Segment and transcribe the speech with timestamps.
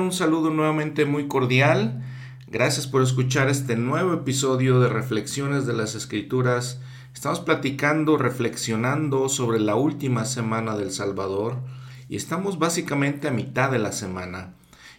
[0.00, 2.04] Un saludo nuevamente muy cordial.
[2.48, 6.80] Gracias por escuchar este nuevo episodio de Reflexiones de las Escrituras.
[7.14, 11.56] Estamos platicando, reflexionando sobre la última semana del Salvador
[12.10, 14.52] y estamos básicamente a mitad de la semana.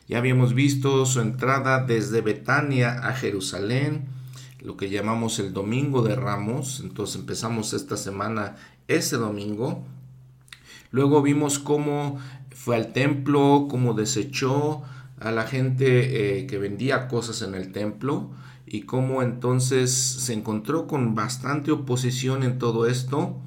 [0.08, 4.08] Ya habíamos visto su entrada desde Betania a Jerusalén,
[4.62, 6.82] lo que llamamos el Domingo de Ramos.
[6.84, 8.55] Entonces empezamos esta semana
[8.88, 9.86] ese domingo.
[10.90, 12.18] Luego vimos cómo
[12.58, 14.82] fue al templo, cómo desechó
[15.20, 18.32] a la gente eh, que vendía cosas en el templo
[18.65, 23.37] y cómo entonces se encontró con bastante oposición en todo esto.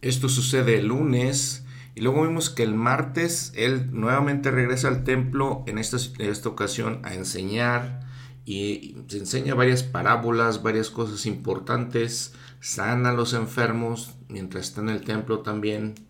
[0.00, 5.64] Esto sucede el lunes y luego vimos que el martes él nuevamente regresa al templo
[5.66, 8.06] en esta, en esta ocasión a enseñar
[8.44, 14.88] y se enseña varias parábolas, varias cosas importantes, sana a los enfermos mientras está en
[14.88, 16.08] el templo también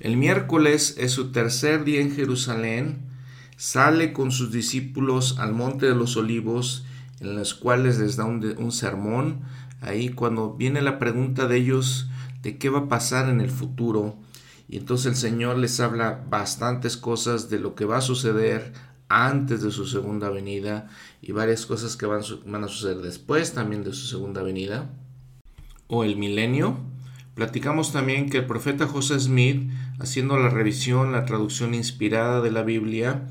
[0.00, 3.00] el miércoles es su tercer día en Jerusalén.
[3.58, 6.84] Sale con sus discípulos al Monte de los Olivos,
[7.18, 9.40] en los cuales les da un, sermón.
[9.80, 12.08] Ahí cuando viene la pregunta de ellos
[12.40, 14.16] de qué va a pasar en el futuro.
[14.68, 18.72] Y entonces el Señor les habla bastantes cosas de lo que va a suceder
[19.08, 20.86] antes de su segunda venida
[21.20, 24.88] y varias cosas que van, van a suceder después también de su segunda venida.
[25.88, 26.78] O el milenio.
[27.34, 32.62] Platicamos también que el profeta José Smith haciendo la revisión, la traducción inspirada de la
[32.62, 33.26] Biblia,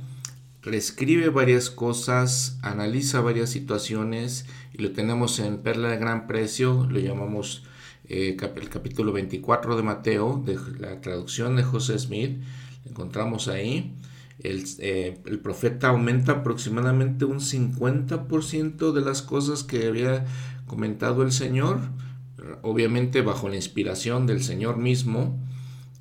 [0.67, 6.99] reescribe varias cosas, analiza varias situaciones y lo tenemos en Perla de Gran Precio, lo
[6.99, 7.63] llamamos
[8.09, 12.39] eh, el capítulo 24 de Mateo, de la traducción de José Smith,
[12.85, 13.95] lo encontramos ahí.
[14.39, 20.25] El, eh, el, profeta aumenta aproximadamente un 50% de las cosas que había
[20.67, 21.79] comentado el Señor,
[22.61, 25.39] obviamente bajo la inspiración del Señor mismo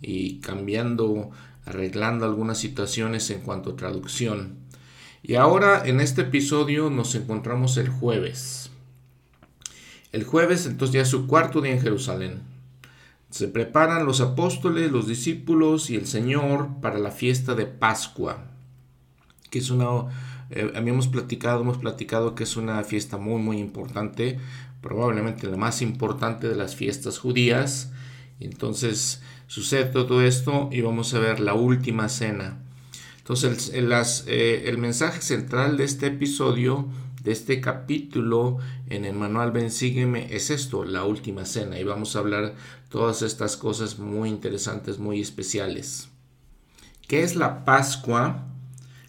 [0.02, 1.30] y cambiando,
[1.66, 4.54] arreglando algunas situaciones en cuanto a traducción.
[5.22, 8.70] Y ahora en este episodio nos encontramos el jueves.
[10.12, 12.40] El jueves entonces ya es su cuarto día en Jerusalén.
[13.30, 18.44] Se preparan los apóstoles, los discípulos y el Señor para la fiesta de Pascua,
[19.50, 19.86] que es una,
[20.50, 24.38] eh, habíamos platicado, hemos platicado que es una fiesta muy muy importante,
[24.80, 27.90] probablemente la más importante de las fiestas judías.
[28.38, 32.58] Entonces sucede todo esto y vamos a ver la última cena.
[33.18, 33.92] Entonces el,
[34.26, 36.88] eh, el mensaje central de este episodio,
[37.22, 38.58] de este capítulo
[38.88, 41.78] en el manual Ven Sígueme es esto, la última cena.
[41.78, 42.54] Y vamos a hablar
[42.88, 46.08] todas estas cosas muy interesantes, muy especiales.
[47.08, 48.46] ¿Qué es la Pascua?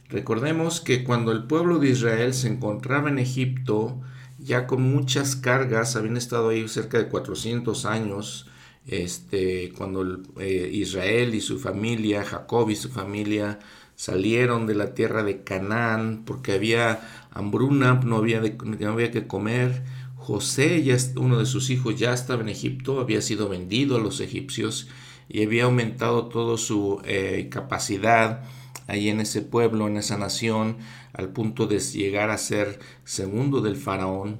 [0.10, 4.00] Recordemos que cuando el pueblo de Israel se encontraba en Egipto,
[4.40, 8.48] ya con muchas cargas, habían estado ahí cerca de 400 años,
[8.88, 13.60] este, cuando eh, Israel y su familia, Jacob y su familia
[13.96, 19.84] salieron de la tierra de Canaán porque había hambruna, no había, que comer.
[20.16, 20.84] José,
[21.16, 24.88] uno de sus hijos, ya estaba en Egipto, había sido vendido a los egipcios
[25.30, 28.44] y había aumentado toda su eh, capacidad
[28.88, 30.78] ahí en ese pueblo, en esa nación,
[31.14, 34.40] al punto de llegar a ser segundo del faraón.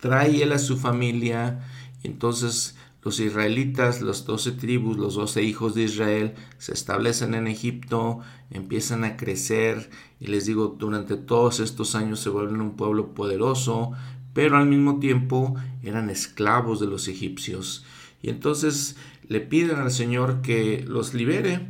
[0.00, 1.66] Trae él a su familia,
[2.04, 8.20] entonces los israelitas, los doce tribus, los doce hijos de Israel, se establecen en Egipto,
[8.50, 13.92] empiezan a crecer y les digo, durante todos estos años se vuelven un pueblo poderoso,
[14.34, 17.84] pero al mismo tiempo eran esclavos de los egipcios.
[18.22, 18.96] Y entonces
[19.28, 21.68] le piden al Señor que los libere.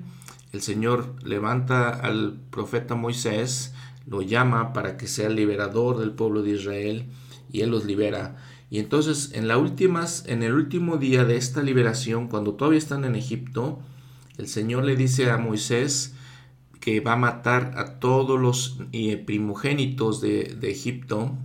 [0.53, 3.75] El Señor levanta al profeta Moisés,
[4.07, 7.07] lo llama para que sea liberador del pueblo de Israel
[7.53, 8.37] y él los libera.
[8.71, 13.05] Y entonces en, la últimas, en el último día de esta liberación, cuando todavía están
[13.05, 13.81] en Egipto,
[14.37, 16.15] el Señor le dice a Moisés
[16.81, 21.37] que va a matar a todos los eh, primogénitos de, Egipto,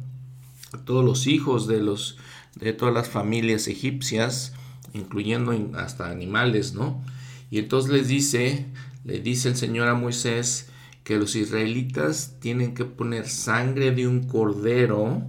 [0.73, 2.17] a todos los hijos de, los,
[2.55, 4.53] de todas las familias egipcias,
[4.93, 7.03] incluyendo hasta animales, ¿no?
[7.49, 8.67] Y entonces les dice,
[9.05, 10.69] le dice el Señor a Moisés
[11.03, 15.23] que los israelitas tienen que poner sangre de un cordero,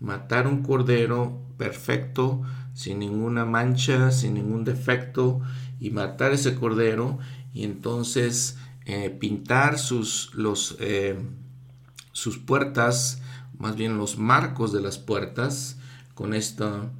[0.00, 2.42] matar un cordero perfecto,
[2.74, 5.40] sin ninguna mancha, sin ningún defecto,
[5.78, 7.18] y matar ese cordero,
[7.52, 11.18] y entonces eh, pintar sus, los, eh,
[12.12, 13.22] sus puertas,
[13.58, 15.76] más bien los marcos de las puertas,
[16.14, 16.90] con esta,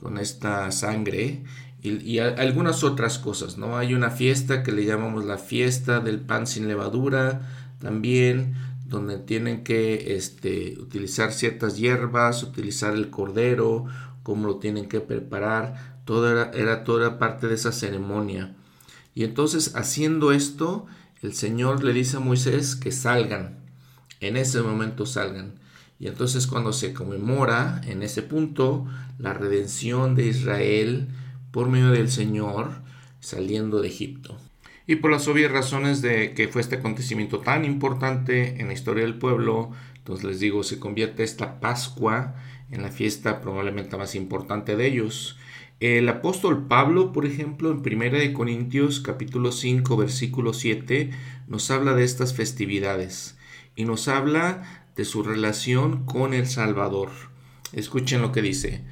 [0.00, 1.44] con esta sangre,
[1.82, 3.76] y, algunas otras cosas, ¿no?
[3.76, 7.48] Hay una fiesta que le llamamos la fiesta del pan sin levadura,
[7.78, 8.54] también
[8.88, 13.86] donde tienen que este, utilizar ciertas hierbas, utilizar el cordero,
[14.22, 18.54] cómo lo tienen que preparar, todo era, era toda parte de esa ceremonia.
[19.14, 20.86] Y entonces haciendo esto,
[21.22, 23.58] el Señor le dice a Moisés que salgan,
[24.20, 25.54] en ese momento salgan.
[25.98, 28.86] Y entonces cuando se conmemora en ese punto
[29.18, 31.08] la redención de Israel
[31.50, 32.82] por medio del Señor
[33.20, 34.36] saliendo de Egipto.
[34.86, 39.02] Y por las obvias razones de que fue este acontecimiento tan importante en la historia
[39.02, 42.36] del pueblo, entonces les digo, se convierte esta Pascua
[42.70, 45.38] en la fiesta probablemente más importante de ellos.
[45.80, 51.10] El apóstol Pablo, por ejemplo, en 1 Corintios capítulo 5 versículo 7,
[51.48, 53.36] nos habla de estas festividades
[53.74, 57.10] y nos habla de su relación con el Salvador.
[57.72, 58.84] Escuchen lo que dice.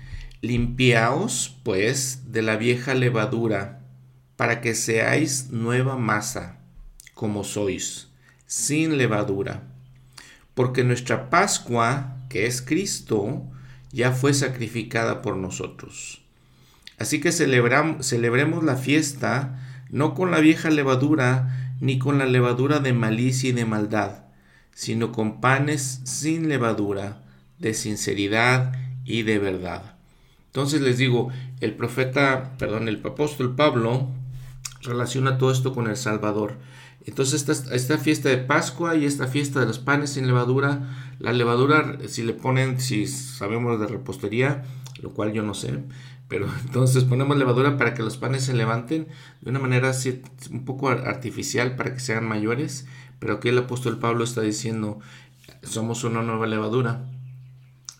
[0.42, 3.83] Limpiaos, pues, de la vieja levadura,
[4.36, 6.58] para que seáis nueva masa,
[7.14, 8.08] como sois,
[8.46, 9.62] sin levadura.
[10.54, 13.42] Porque nuestra Pascua, que es Cristo,
[13.92, 16.22] ya fue sacrificada por nosotros.
[16.98, 19.60] Así que celebremos la fiesta
[19.90, 24.24] no con la vieja levadura, ni con la levadura de malicia y de maldad,
[24.72, 27.22] sino con panes sin levadura,
[27.58, 28.72] de sinceridad
[29.04, 29.94] y de verdad.
[30.46, 34.08] Entonces les digo, el profeta, perdón, el apóstol Pablo
[34.84, 36.58] relaciona todo esto con el Salvador.
[37.04, 40.88] Entonces esta, esta, fiesta de Pascua y esta fiesta de los panes sin levadura,
[41.18, 44.64] la levadura si le ponen, si sabemos de repostería,
[45.02, 45.80] lo cual yo no sé,
[46.28, 49.08] pero entonces ponemos levadura para que los panes se levanten
[49.42, 49.92] de una manera
[50.50, 52.86] un poco artificial para que sean mayores
[53.24, 55.00] pero aquí el apóstol Pablo está diciendo,
[55.62, 57.06] somos una nueva levadura,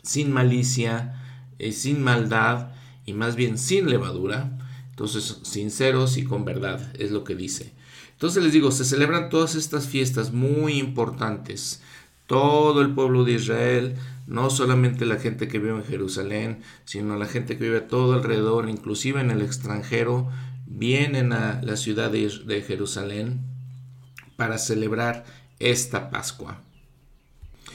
[0.03, 1.23] sin malicia,
[1.59, 2.73] eh, sin maldad
[3.07, 4.59] y más bien sin levadura.
[4.95, 7.73] Entonces, sinceros y con verdad, es lo que dice.
[8.13, 11.83] Entonces les digo, se celebran todas estas fiestas muy importantes.
[12.29, 13.97] Todo el pueblo de Israel,
[14.29, 18.69] no solamente la gente que vive en Jerusalén, sino la gente que vive todo alrededor,
[18.69, 20.31] inclusive en el extranjero,
[20.67, 23.41] vienen a la ciudad de Jerusalén
[24.37, 25.25] para celebrar
[25.59, 26.61] esta Pascua.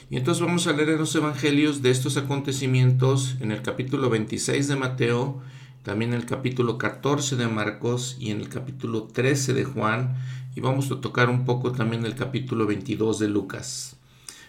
[0.10, 4.68] Y entonces vamos a leer en los Evangelios de estos acontecimientos en el capítulo 26
[4.68, 5.42] de Mateo,
[5.84, 10.16] también en el capítulo 14 de Marcos y en el capítulo 13 de Juan,
[10.56, 13.96] y vamos a tocar un poco también el capítulo 22 de Lucas.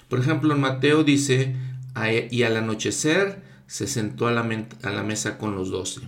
[0.09, 1.55] Por ejemplo, en Mateo dice,
[2.31, 4.49] y al anochecer se sentó a la,
[4.83, 6.01] a la mesa con los doce.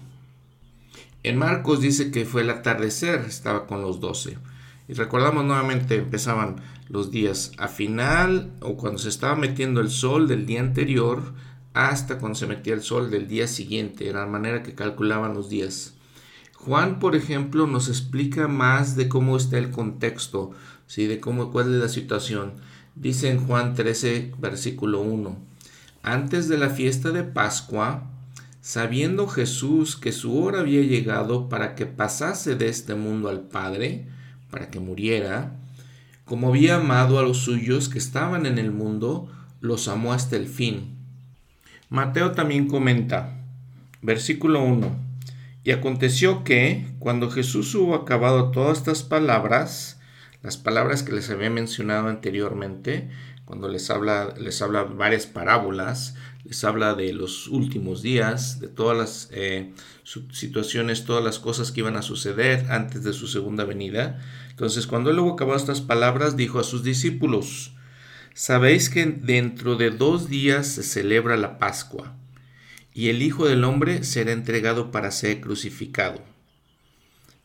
[1.22, 4.38] En Marcos dice que fue el atardecer, estaba con los doce.
[4.88, 6.56] Y recordamos nuevamente, empezaban
[6.88, 11.32] los días a final o cuando se estaba metiendo el sol del día anterior
[11.74, 15.48] hasta cuando se metía el sol del día siguiente, era la manera que calculaban los
[15.48, 15.94] días.
[16.54, 20.52] Juan, por ejemplo, nos explica más de cómo está el contexto,
[20.86, 21.06] ¿sí?
[21.06, 22.54] de cómo, cuál es la situación.
[22.94, 25.36] Dice en Juan 13, versículo 1,
[26.02, 28.10] antes de la fiesta de Pascua,
[28.60, 34.06] sabiendo Jesús que su hora había llegado para que pasase de este mundo al Padre,
[34.50, 35.56] para que muriera,
[36.24, 39.28] como había amado a los suyos que estaban en el mundo,
[39.60, 40.91] los amó hasta el fin.
[41.92, 43.36] Mateo también comenta,
[44.00, 44.96] versículo 1,
[45.62, 50.00] y aconteció que, cuando Jesús hubo acabado todas estas palabras,
[50.40, 53.10] las palabras que les había mencionado anteriormente,
[53.44, 58.96] cuando les habla, les habla varias parábolas, les habla de los últimos días, de todas
[58.96, 59.74] las eh,
[60.32, 64.18] situaciones, todas las cosas que iban a suceder antes de su segunda venida.
[64.48, 67.74] Entonces, cuando él hubo acabado estas palabras, dijo a sus discípulos,
[68.34, 72.16] Sabéis que dentro de dos días se celebra la Pascua,
[72.94, 76.22] y el Hijo del Hombre será entregado para ser crucificado.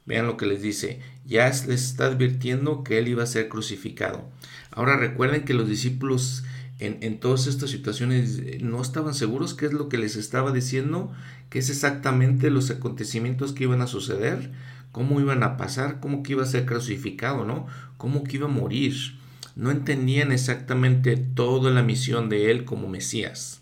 [0.06, 4.30] Vean lo que les dice, ya les está advirtiendo que él iba a ser crucificado.
[4.72, 6.46] Ahora recuerden que los discípulos
[6.80, 11.12] en, todas estas situaciones eh, no estaban seguros qué es lo que les estaba diciendo,
[11.50, 14.52] qué es exactamente los acontecimientos que iban a suceder,
[14.94, 17.68] cómo iban a pasar, cómo que iba a ser crucificado, ¿no?
[17.98, 19.18] Cómo que iba a morir.
[19.58, 23.60] No entendían exactamente toda la misión de él como Mesías.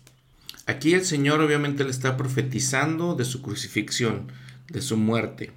[0.66, 4.30] Aquí el Señor obviamente le está profetizando de su crucifixión,
[4.68, 5.52] de su muerte.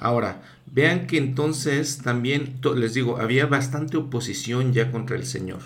[0.00, 5.60] Ahora, vean que entonces también, les digo, había bastante oposición ya contra el Señor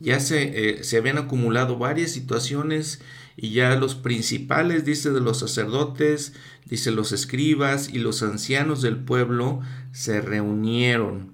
[0.00, 3.00] ya se, eh, se habían acumulado varias situaciones
[3.36, 6.32] y ya los principales, dice de los sacerdotes,
[6.64, 9.60] dice los escribas y los ancianos del pueblo
[9.92, 11.32] se reunieron.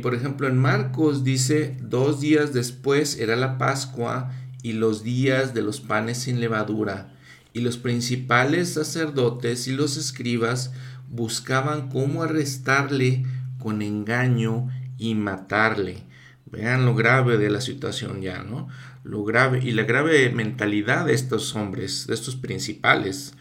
[0.00, 4.30] Por ejemplo, en Marcos dice, dos días después era la Pascua
[4.62, 7.12] y los días de los panes sin levadura,
[7.52, 10.72] y los principales sacerdotes y los escribas
[11.08, 13.24] buscaban cómo arrestarle
[13.58, 16.04] con engaño y matarle.
[16.46, 18.68] Vean lo grave de la situación ya, ¿no?
[19.02, 23.34] Lo grave y la grave mentalidad de estos hombres, de estos principales.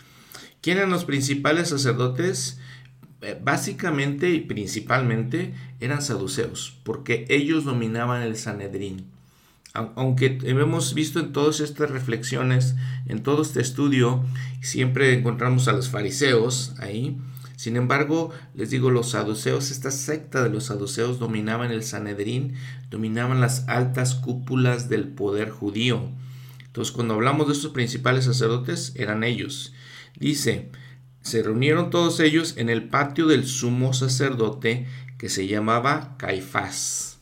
[0.61, 2.57] ¿Quién eran los principales sacerdotes?
[3.21, 9.07] eh, básicamente y principalmente eran saduceos, porque ellos dominaban el Sanedrín.
[9.73, 12.75] Aunque hemos visto en todas estas reflexiones,
[13.07, 14.23] en todo este estudio,
[14.61, 17.17] siempre encontramos a los fariseos ahí.
[17.55, 22.55] Sin embargo, les digo, los saduceos, esta secta de los saduceos dominaban el Sanedrín,
[22.89, 26.09] dominaban las altas cúpulas del poder judío.
[26.65, 29.73] Entonces, cuando hablamos de estos principales sacerdotes, eran ellos.
[30.19, 30.69] Dice,
[31.21, 34.87] se reunieron todos ellos en el patio del sumo sacerdote
[35.21, 37.19] que se llamaba Caifás.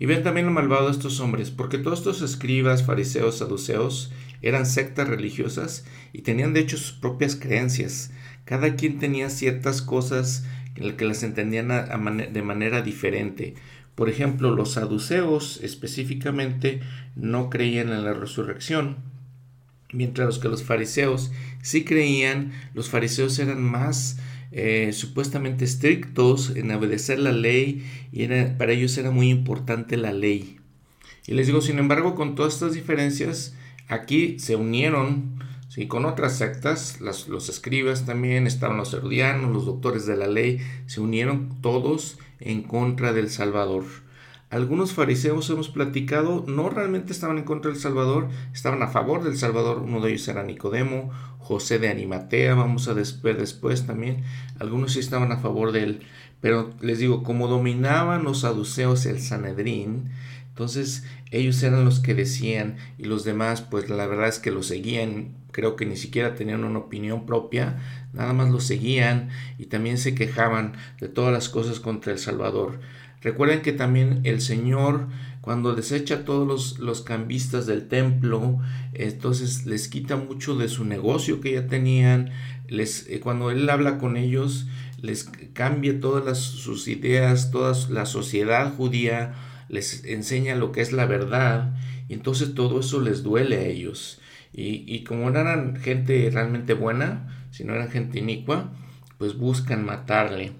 [0.00, 4.10] Y ven también lo malvado de estos hombres, porque todos estos escribas, fariseos, saduceos
[4.42, 8.10] eran sectas religiosas y tenían de hecho sus propias creencias.
[8.44, 13.54] Cada quien tenía ciertas cosas que las entendían de manera diferente.
[13.94, 16.80] Por ejemplo, los saduceos específicamente
[17.14, 18.96] no creían en la resurrección,
[19.92, 21.30] mientras que los fariseos
[21.62, 24.18] sí creían, los fariseos eran más
[24.58, 30.56] eh, supuestamente estrictos en obedecer la ley y para ellos era muy importante la ley.
[31.26, 33.54] Y les digo, sin embargo, con todas estas diferencias,
[33.86, 35.88] aquí se unieron ¿sí?
[35.88, 41.02] con otras sectas, los escribas también, estaban los herodianos, los doctores de la ley, se
[41.02, 43.84] unieron todos en contra del Salvador.
[44.48, 49.36] Algunos fariseos hemos platicado, no realmente estaban en contra del Salvador, estaban a favor del
[49.36, 49.82] Salvador.
[49.82, 51.10] Uno de ellos era Nicodemo,
[51.46, 54.24] José de Animatea, vamos a ver después también.
[54.58, 56.00] Algunos sí estaban a favor de él.
[56.40, 60.10] Pero les digo, como dominaban los saduceos el Sanedrín,
[60.48, 64.64] entonces ellos eran los que decían y los demás pues la verdad es que lo
[64.64, 67.78] seguían, creo que ni siquiera tenían una opinión propia,
[68.12, 72.80] nada más lo seguían y también se quejaban de todas las cosas contra el Salvador.
[73.22, 75.06] Recuerden que también el Señor,
[75.46, 78.58] cuando desecha a todos los, cambistas del templo,
[78.94, 82.32] entonces les quita mucho de su negocio que ya tenían.
[82.66, 84.66] Les, eh, cuando Él habla con ellos,
[85.00, 89.36] les cambia todas sus ideas, toda la sociedad judía,
[89.68, 91.76] les enseña lo que es la verdad.
[92.08, 94.20] Y entonces todo eso les duele a ellos.
[94.52, 98.72] Y, y como no eran gente realmente buena, si no eran gente inicua,
[99.16, 100.54] pues buscan matarle.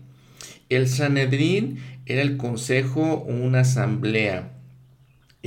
[0.69, 4.52] El Sanedrín era el consejo o una asamblea.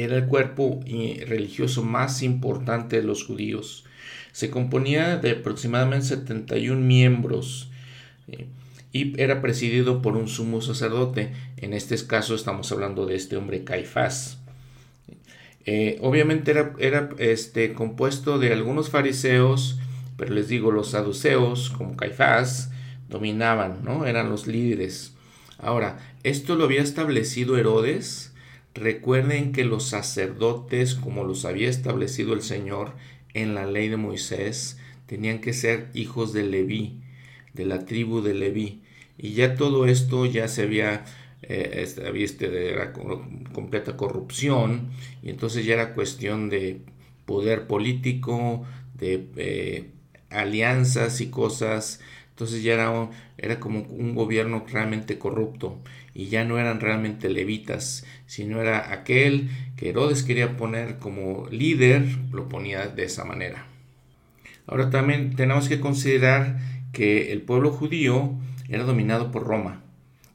[0.04, 0.80] Era el cuerpo
[1.28, 3.86] religioso más importante de los judíos.
[4.32, 7.70] Se componía de aproximadamente 71 miembros
[8.28, 8.48] eh,
[8.92, 11.34] y era presidido por un sumo sacerdote.
[11.58, 14.40] En este caso estamos hablando de este hombre Caifás.
[15.66, 19.78] Eh, obviamente era, era este, compuesto de algunos fariseos,
[20.18, 22.72] pero les digo, los saduceos, como Caifás,
[23.08, 24.06] dominaban, ¿no?
[24.06, 25.14] Eran los líderes.
[25.58, 28.29] Ahora, esto lo había establecido Herodes.
[28.80, 32.94] Recuerden que los sacerdotes, como los había establecido el Señor
[33.34, 37.02] en la ley de Moisés, tenían que ser hijos de Leví,
[37.54, 38.82] de la tribu de Leví.
[39.18, 41.04] Y ya todo esto ya se había,
[41.42, 46.80] eh, había este, era completa corrupción, y entonces ya era cuestión de
[47.26, 48.66] poder político,
[48.98, 49.90] de eh,
[50.30, 52.00] alianzas y cosas
[52.40, 55.78] entonces ya era, era como un gobierno realmente corrupto
[56.14, 62.06] y ya no eran realmente levitas, sino era aquel que Herodes quería poner como líder,
[62.32, 63.66] lo ponía de esa manera.
[64.68, 66.60] Ahora también tenemos que considerar
[66.92, 68.36] que el pueblo judío
[68.68, 69.82] era dominado por Roma.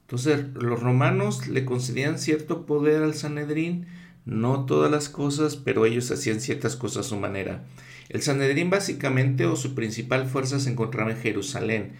[0.00, 3.86] Entonces los romanos le concedían cierto poder al Sanedrín,
[4.24, 7.62] no todas las cosas, pero ellos hacían ciertas cosas a su manera.
[8.08, 11.92] El Sanedrín básicamente o su principal fuerza se encontraba en Jerusalén.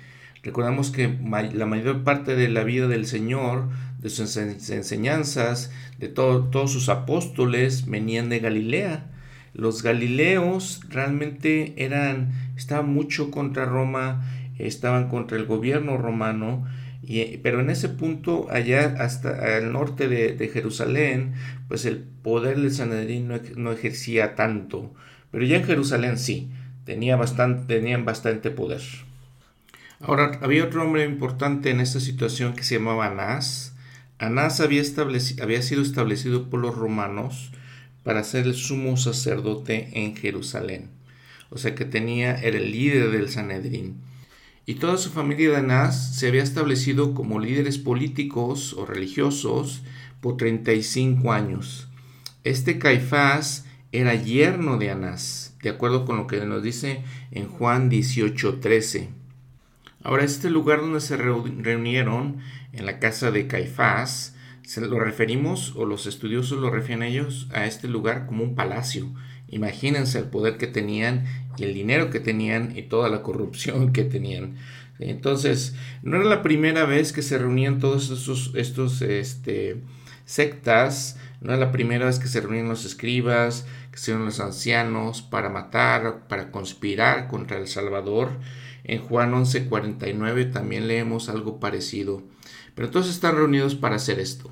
[0.45, 1.09] Recordamos que
[1.55, 7.87] la mayor parte de la vida del Señor, de sus enseñanzas, de todos sus apóstoles,
[7.87, 9.11] venían de Galilea.
[9.55, 14.23] Los galileos realmente eran, estaban mucho contra Roma,
[14.59, 16.67] estaban contra el gobierno romano,
[17.03, 21.33] y, pero en ese punto, allá hasta el norte de, Jerusalén,
[21.69, 24.93] pues el poder del Sanedrín no, no ejercía tanto.
[25.31, 26.51] Pero ya en Jerusalén sí,
[26.85, 28.83] tenía bastante, tenían bastante poder.
[30.01, 33.75] Ahora, había otro hombre importante en esta situación que se llamaba Anás.
[34.19, 37.53] Anás había, sido establecido por los romanos
[38.03, 40.91] para ser el sumo sacerdote en Jerusalén.
[41.51, 44.03] O sea que tenía, era el líder del Sanedrín.
[44.67, 49.83] Y toda su familia de Anás se había establecido como líderes políticos o religiosos
[50.21, 51.89] por 35 años.
[52.45, 57.91] Este Caifás era yerno de Anás, de acuerdo con lo que nos dice en Juan
[57.91, 59.24] 18:13.
[60.05, 62.37] Ahora, este lugar donde se reunieron,
[62.75, 67.49] en la casa de Caifás, se lo referimos, o los estudiosos lo refieren a ellos,
[67.55, 69.11] a este lugar como un palacio.
[69.49, 71.25] Imagínense el poder que tenían
[71.57, 74.57] y el dinero que tenían y toda la corrupción que tenían.
[74.99, 79.03] Entonces, no era la primera vez que se reunían todos estos, estos
[80.27, 84.41] sectas, no era la primera vez que se reunían los escribas, que se reunían los
[84.41, 88.33] ancianos para matar, para conspirar contra el Salvador.
[88.85, 92.23] En Juan 11:49 también leemos algo parecido.
[92.75, 94.51] Pero todos están reunidos para hacer esto.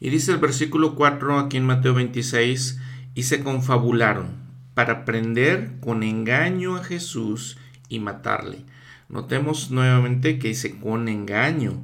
[0.00, 2.80] Y dice el versículo 4 aquí en Mateo 26,
[3.14, 7.58] y se confabularon para prender con engaño a Jesús
[7.88, 8.64] y matarle.
[9.08, 11.80] Notemos nuevamente que dice con engaño.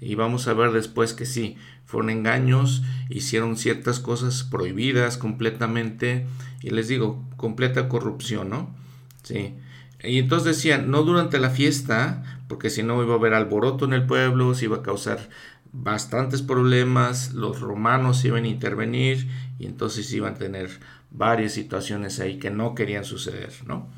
[0.00, 6.26] Y vamos a ver después que sí, fueron engaños, hicieron ciertas cosas prohibidas completamente.
[6.60, 8.74] Y les digo, completa corrupción, ¿no?
[9.22, 9.54] Sí.
[10.02, 13.92] Y entonces decían, no durante la fiesta, porque si no iba a haber alboroto en
[13.92, 15.28] el pueblo, se iba a causar
[15.72, 19.28] bastantes problemas, los romanos iban a intervenir
[19.58, 20.70] y entonces iban a tener
[21.10, 23.88] varias situaciones ahí que no querían suceder, ¿no?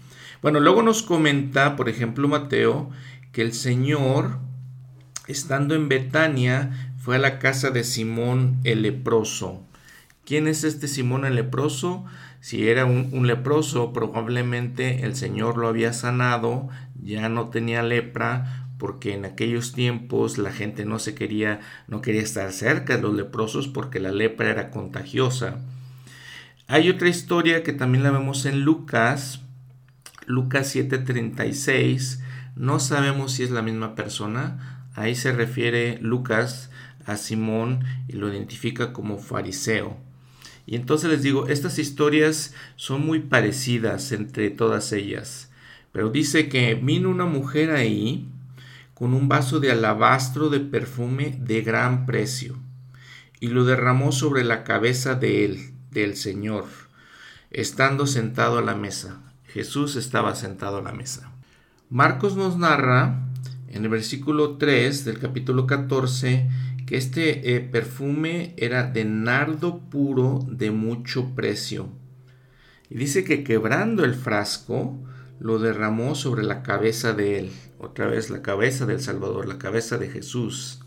[0.43, 2.91] Bueno, luego nos comenta, por ejemplo, Mateo,
[3.33, 4.39] que el Señor,
[5.27, 9.63] estando en Betania, fue a la casa de Simón el leproso.
[10.25, 12.05] ¿Quién es este Simón el leproso?
[12.45, 16.69] Si era un, leproso, probablemente el Señor lo había sanado,
[17.03, 22.21] ya no tenía lepra, porque en aquellos tiempos la gente no se quería, no quería
[22.21, 25.57] estar cerca de los leprosos porque la lepra era contagiosa.
[26.67, 29.41] Hay otra historia que también la vemos en Lucas,
[30.27, 32.21] Lucas 7:36,
[32.57, 36.69] no sabemos si es la misma persona, ahí se refiere Lucas
[37.07, 39.97] a Simón y lo identifica como fariseo.
[40.67, 45.51] Y entonces les digo, estas historias son muy parecidas entre todas ellas.
[45.93, 48.29] Pero dice que vino una mujer ahí
[48.95, 52.57] con un vaso de alabastro de perfume de gran precio
[53.41, 56.65] y lo derramó sobre la cabeza de él, del Señor,
[57.51, 59.21] estando sentado a la mesa.
[59.45, 61.31] Jesús estaba sentado a la mesa.
[61.91, 63.21] Marcos nos narra
[63.69, 66.49] en el versículo 3 del capítulo 14
[66.97, 71.89] este eh, perfume era de nardo puro de mucho precio.
[72.91, 74.99] Y dice que quebrando el frasco,
[75.41, 77.51] lo derramó sobre la cabeza de él.
[77.79, 80.81] Otra vez la cabeza del Salvador, la cabeza de Jesús.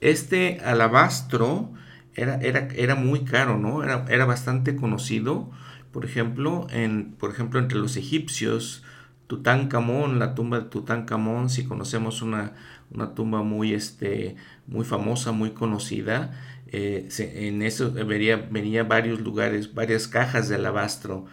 [0.00, 1.72] Este alabastro
[2.14, 3.82] era, era, era muy caro, ¿no?
[3.82, 5.50] Era, era, bastante conocido.
[5.92, 8.82] Por ejemplo, en, por ejemplo, entre los egipcios,
[9.26, 12.52] Tutankamón, la tumba de Tutankamón, si conocemos una,
[12.94, 16.38] una tumba muy, este, muy famosa, muy conocida.
[16.66, 21.26] Eh, en eso venía, venía varios lugares, varias cajas de alabastro.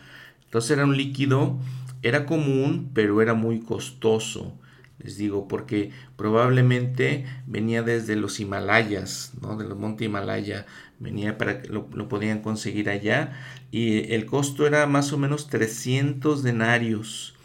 [0.46, 1.60] Entonces era un líquido,
[2.02, 4.58] era común, pero era muy costoso.
[5.00, 9.56] Les digo, porque probablemente venía desde los Himalayas, ¿no?
[9.56, 10.66] De los montes Himalaya,
[11.00, 13.32] venía para que lo, lo podían conseguir allá.
[13.72, 17.39] Y el costo era más o menos 300 denarios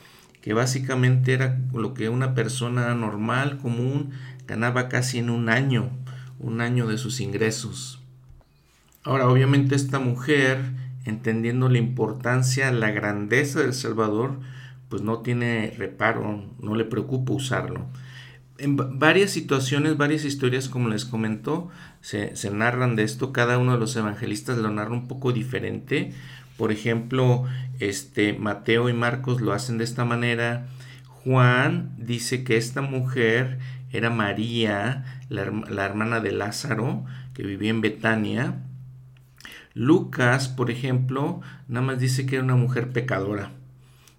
[0.45, 4.11] que básicamente era lo que una persona normal, común,
[4.47, 5.89] ganaba casi en un año,
[6.39, 8.03] un año de sus ingresos.
[9.05, 10.59] Ahora, obviamente esta mujer,
[11.07, 14.39] entendiendo la importancia, la grandeza del Salvador,
[14.91, 17.87] pues no tiene reparo, no le preocupa usarlo.
[18.59, 21.71] En varias situaciones, varias historias, como les comentó,
[22.03, 23.33] se, se narran de esto.
[23.33, 26.13] Cada uno de los evangelistas lo narra un poco diferente.
[26.57, 27.45] Por ejemplo,
[27.81, 30.67] este, Mateo y Marcos lo hacen de esta manera.
[31.09, 33.59] Juan dice que esta mujer
[33.91, 38.63] era María, la, la hermana de Lázaro, que vivía en Betania.
[39.75, 43.51] Lucas, por ejemplo, nada más dice que era una mujer pecadora.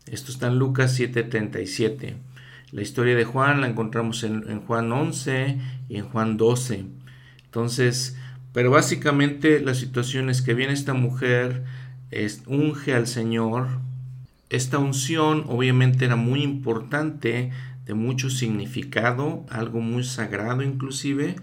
[0.06, 2.16] Esto está en Lucas 7:37.
[2.72, 6.86] La historia de Juan la encontramos en, en, Juan 11 y en Juan 12.
[7.46, 8.18] Entonces,
[8.54, 11.64] pero básicamente la situación es que viene esta mujer,
[12.12, 13.68] es, unge al Señor.
[14.50, 17.52] Esta unción obviamente era muy importante,
[17.86, 21.36] de mucho significado, algo muy sagrado inclusive.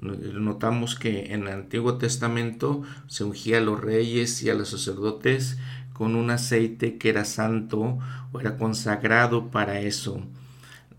[0.00, 5.58] Notamos que en el Antiguo Testamento se ungía a los reyes y a los sacerdotes
[5.92, 7.98] con un aceite que era santo
[8.32, 10.20] o era consagrado para eso.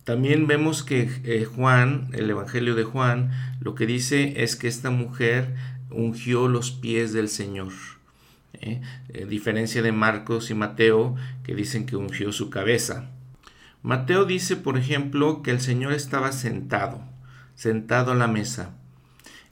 [0.03, 4.89] También vemos que eh, Juan, el Evangelio de Juan, lo que dice es que esta
[4.89, 5.53] mujer
[5.91, 7.73] ungió los pies del Señor.
[8.61, 8.81] ¿Eh?
[9.09, 13.09] Eh, diferencia de Marcos y Mateo que dicen que ungió su cabeza.
[13.83, 17.01] Mateo dice, por ejemplo, que el Señor estaba sentado,
[17.55, 18.71] sentado a la mesa.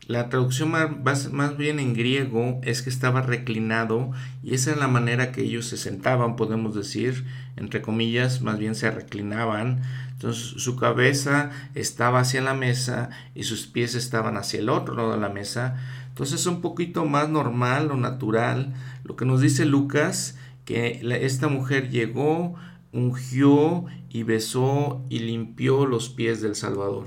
[0.07, 4.11] La traducción más, más, bien en griego es que estaba reclinado
[4.43, 8.75] y esa es la manera que ellos se sentaban, podemos decir, entre comillas, más bien
[8.75, 9.81] se reclinaban.
[10.11, 15.13] Entonces su cabeza estaba hacia la mesa y sus pies estaban hacia el otro lado
[15.13, 15.75] de la mesa.
[16.09, 21.47] Entonces es un poquito más normal o natural lo que nos dice Lucas, que esta
[21.47, 22.55] mujer llegó,
[22.91, 27.05] ungió y besó y limpió los pies del Salvador.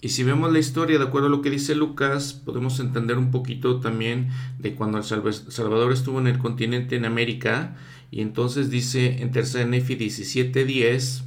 [0.00, 3.30] Y si vemos la historia de acuerdo a lo que dice Lucas, podemos entender un
[3.30, 7.76] poquito también de cuando el Salvador estuvo en el continente en América.
[8.10, 11.22] Y entonces dice en 3 Nefi 17:10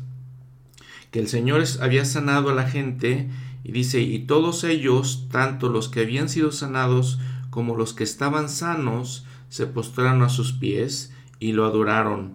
[1.10, 3.30] que el Señor había sanado a la gente
[3.64, 7.18] y dice, y todos ellos, tanto los que habían sido sanados
[7.56, 12.34] como los que estaban sanos, se postraron a sus pies y lo adoraron.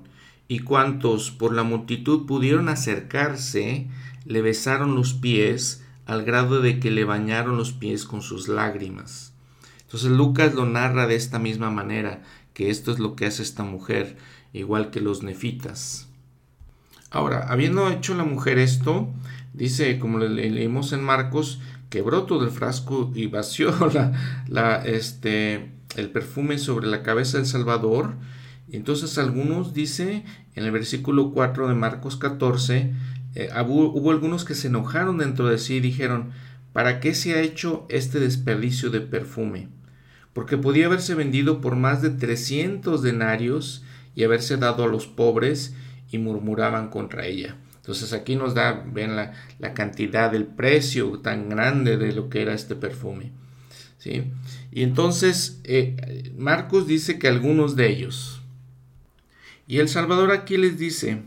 [0.48, 3.86] Y cuantos por la multitud pudieron acercarse,
[4.24, 9.34] le besaron los pies, al grado de que le bañaron los pies con sus lágrimas.
[9.82, 12.22] Entonces Lucas lo narra de esta misma manera,
[12.54, 14.16] que esto es lo que hace esta mujer,
[14.54, 16.08] igual que los nefitas.
[17.10, 19.10] Ahora, habiendo hecho la mujer esto,
[19.52, 23.74] dice, como le leímos en Marcos, quebró todo el frasco y vació
[24.48, 28.14] la, este, el perfume sobre la cabeza del Salvador.
[28.72, 30.24] Entonces algunos, dice
[30.54, 32.92] en el versículo 4 de Marcos 14,
[33.34, 36.30] eh, hubo, algunos que se enojaron dentro de sí y dijeron,
[36.72, 39.68] ¿para qué se ha hecho este desperdicio de perfume?
[40.32, 45.74] Porque podía haberse vendido por más de 300 denarios y haberse dado a los pobres
[46.10, 47.56] y murmuraban contra ella.
[47.90, 49.32] Entonces aquí nos da, ven la,
[49.74, 53.32] cantidad, el precio tan grande de lo que era este perfume.
[53.98, 54.30] ¿sí?
[54.70, 58.42] Y entonces eh, Marcos dice que algunos de ellos.
[59.66, 61.22] Y el Salvador aquí les dice,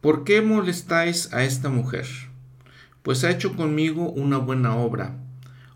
[0.00, 2.06] ¿Por qué molestáis a esta mujer?
[3.02, 5.16] Pues ha hecho conmigo una buena obra.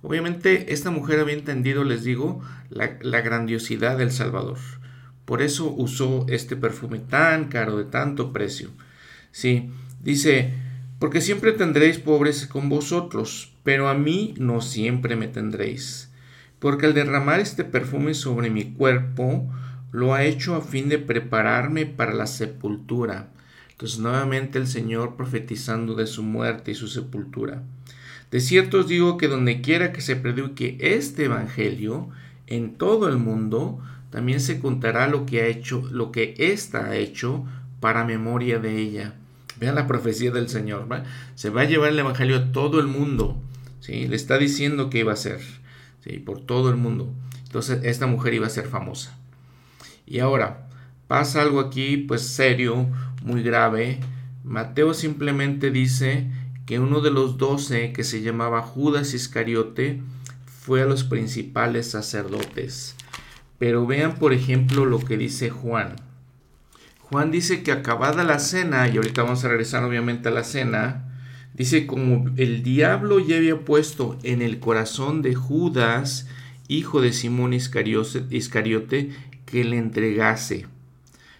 [0.02, 2.86] Obviamente esta mujer había entendido, les digo, la,
[3.20, 4.58] grandiosidad del Salvador.
[5.24, 8.70] Por eso usó este perfume tan caro, de tanto precio.
[9.32, 9.70] Sí,
[10.02, 10.54] dice,
[10.98, 16.10] porque siempre tendréis pobres con vosotros, pero a mí no siempre me tendréis.
[16.58, 19.50] Porque al derramar este perfume sobre mi cuerpo,
[19.92, 23.30] lo ha hecho a fin de prepararme para la sepultura
[23.80, 27.62] entonces nuevamente el Señor profetizando de su muerte y su sepultura.
[28.30, 32.10] De cierto os digo que donde quiera que se predique este evangelio
[32.46, 36.96] en todo el mundo, también se contará lo que ha hecho, lo que ésta ha
[36.96, 37.46] hecho
[37.80, 39.14] para memoria de ella.
[39.60, 40.88] Vean la profecía del Señor,
[41.34, 43.40] Se va a llevar el evangelio a todo el mundo,
[43.80, 44.08] ¿sí?
[44.08, 45.40] Le está diciendo que iba a ser.
[46.24, 47.12] Por todo el mundo.
[47.44, 49.18] Entonces esta mujer iba a ser famosa.
[50.06, 50.66] Y ahora,
[51.08, 52.88] pasa algo aquí, pues serio,
[53.22, 54.00] muy grave.
[54.42, 56.30] Mateo simplemente dice
[56.64, 60.00] que uno de los doce, que se llamaba Judas Iscariote,
[60.46, 62.96] fue a los principales sacerdotes.
[63.58, 65.96] Pero vean, por ejemplo, lo que dice Juan.
[67.10, 71.12] Juan dice que acabada la cena, y ahorita vamos a regresar obviamente a la cena,
[71.54, 76.28] dice como el diablo ya había puesto en el corazón de Judas,
[76.68, 79.10] hijo de Simón Iscariote,
[79.44, 80.66] que le entregase.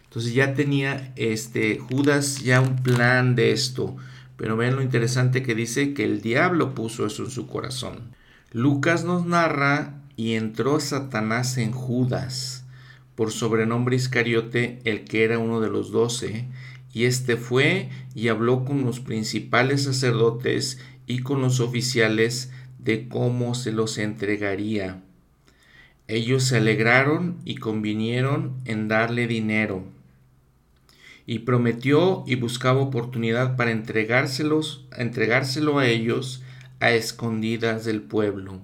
[0.05, 3.97] Entonces ya tenía este Judas ya un plan de esto.
[4.37, 8.17] Pero ven lo interesante que dice que el diablo puso eso en su corazón.
[8.53, 12.60] Lucas nos narra y entró Satanás en Judas,
[13.21, 16.47] por sobrenombre Iscariote, el que era uno de los doce,
[16.91, 23.55] y éste fue y habló con los principales sacerdotes y con los oficiales de cómo
[23.55, 25.03] se los entregaría.
[26.09, 29.85] Ellos se alegraron y convinieron en darle dinero
[31.27, 36.43] y prometió y buscaba oportunidad para entregárselos, entregárselo a ellos
[36.81, 38.63] a escondidas del pueblo.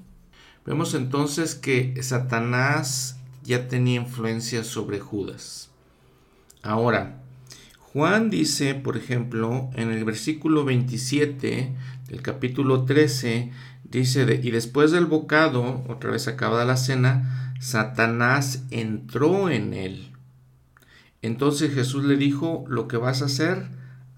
[0.64, 3.15] Vemos entonces que Satanás
[3.46, 5.70] ya tenía influencia sobre Judas.
[6.62, 7.22] Ahora,
[7.78, 11.74] Juan dice, por ejemplo, en el versículo 27
[12.08, 13.52] del capítulo 13,
[13.84, 20.12] dice, y después del bocado, otra vez acabada la cena, Satanás entró en él.
[21.22, 23.68] Entonces Jesús le dijo, lo que vas a hacer,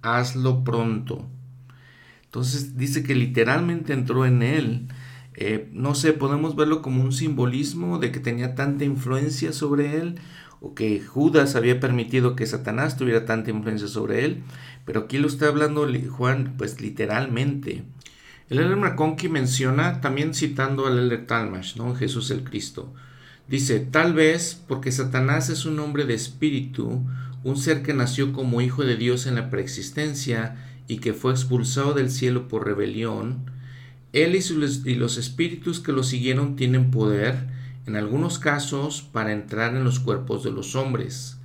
[0.03, 1.29] hazlo pronto.
[2.25, 4.89] Entonces dice que literalmente entró en él.
[5.41, 10.17] Eh, no sé, podemos verlo como un simbolismo de que tenía tanta influencia sobre él
[10.61, 14.43] o que Judas había permitido que Satanás tuviera tanta influencia sobre él.
[14.85, 17.85] Pero aquí lo está hablando Juan, pues literalmente.
[18.51, 21.95] El Elder McConkie menciona, también citando al Elder Talmash, ¿no?
[21.95, 22.93] Jesús el Cristo.
[23.47, 27.07] Dice, tal vez porque Satanás es un hombre de espíritu,
[27.45, 30.57] un ser que nació como hijo de Dios en la preexistencia
[30.89, 33.57] y que fue expulsado del cielo por rebelión,
[34.13, 37.49] él y, los espíritus que lo siguieron tienen poder,
[37.87, 41.39] en algunos casos, para entrar en los cuerpos de los hombres.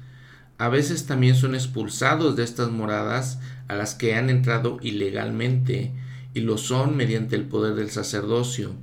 [0.57, 5.91] A veces también son expulsados de estas moradas a las que han entrado ilegalmente,
[6.33, 8.75] y lo son mediante el poder del sacerdocio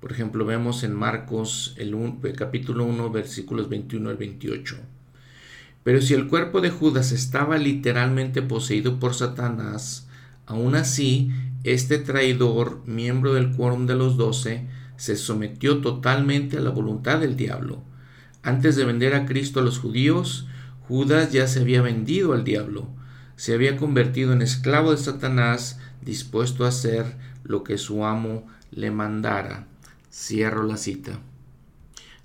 [0.00, 1.94] por ejemplo, vemos en Marcos el,
[2.36, 4.76] capítulo 1, versículos 21 al 28.
[5.82, 10.06] Pero si el cuerpo de Judas estaba literalmente poseído por Satanás,
[10.46, 11.32] aún así,
[11.72, 17.36] este traidor, miembro del quórum de los doce, se sometió totalmente a la voluntad del
[17.36, 17.82] diablo.
[18.42, 20.46] Antes de vender a Cristo a los judíos,
[20.86, 22.88] Judas ya se había vendido al diablo,
[23.36, 28.90] se había convertido en esclavo de Satanás, dispuesto a hacer lo que su amo le
[28.90, 29.66] mandara.
[30.10, 31.20] Cierro la cita.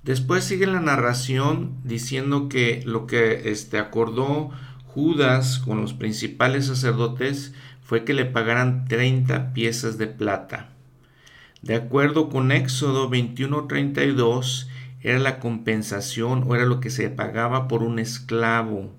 [0.04, 4.52] Después sigue la narración diciendo que lo que este, acordó
[4.86, 10.70] Judas con los principales sacerdotes fue que le pagaran 30 piezas de plata.
[11.62, 14.68] De acuerdo con Éxodo 21:32,
[15.02, 18.92] era la compensación o era lo que se pagaba por un esclavo.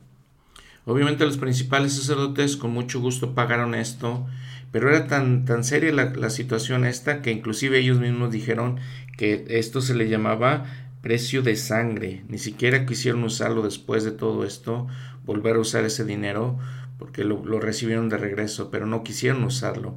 [0.86, 4.26] Obviamente los principales sacerdotes con mucho gusto pagaron esto,
[4.70, 8.80] pero era tan, tan seria la, la situación esta que inclusive ellos mismos dijeron
[9.16, 10.64] que esto se le llamaba
[11.00, 12.24] precio de sangre.
[12.28, 14.86] Ni siquiera quisieron usarlo después de todo esto,
[15.24, 16.58] volver a usar ese dinero,
[16.98, 19.96] porque lo, recibieron de regreso, pero no quisieron usarlo.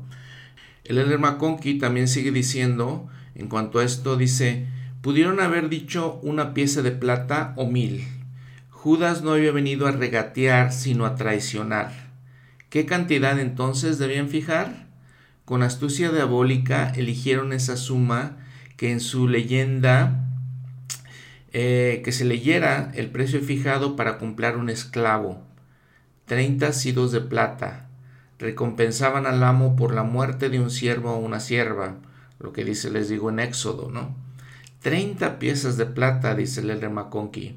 [0.83, 4.67] El Elder McConkie también sigue diciendo, en cuanto a esto, dice,
[5.01, 8.07] pudieron haber dicho una pieza de plata o mil.
[8.69, 11.91] Judas no había venido a regatear, sino a traicionar.
[12.69, 14.87] ¿Qué cantidad entonces debían fijar?
[15.45, 18.37] Con astucia diabólica eligieron esa suma
[18.75, 20.27] que en su leyenda
[21.53, 25.46] eh, que se leyera el precio fijado para comprar un esclavo,
[26.27, 27.87] treinta sidos de plata,
[28.37, 31.95] recompensaban al amo por la muerte de un siervo o una sierva,
[32.37, 34.13] lo que dice, les digo en Éxodo, ¿no?
[34.81, 37.55] Treinta piezas de plata, dice el McConkie,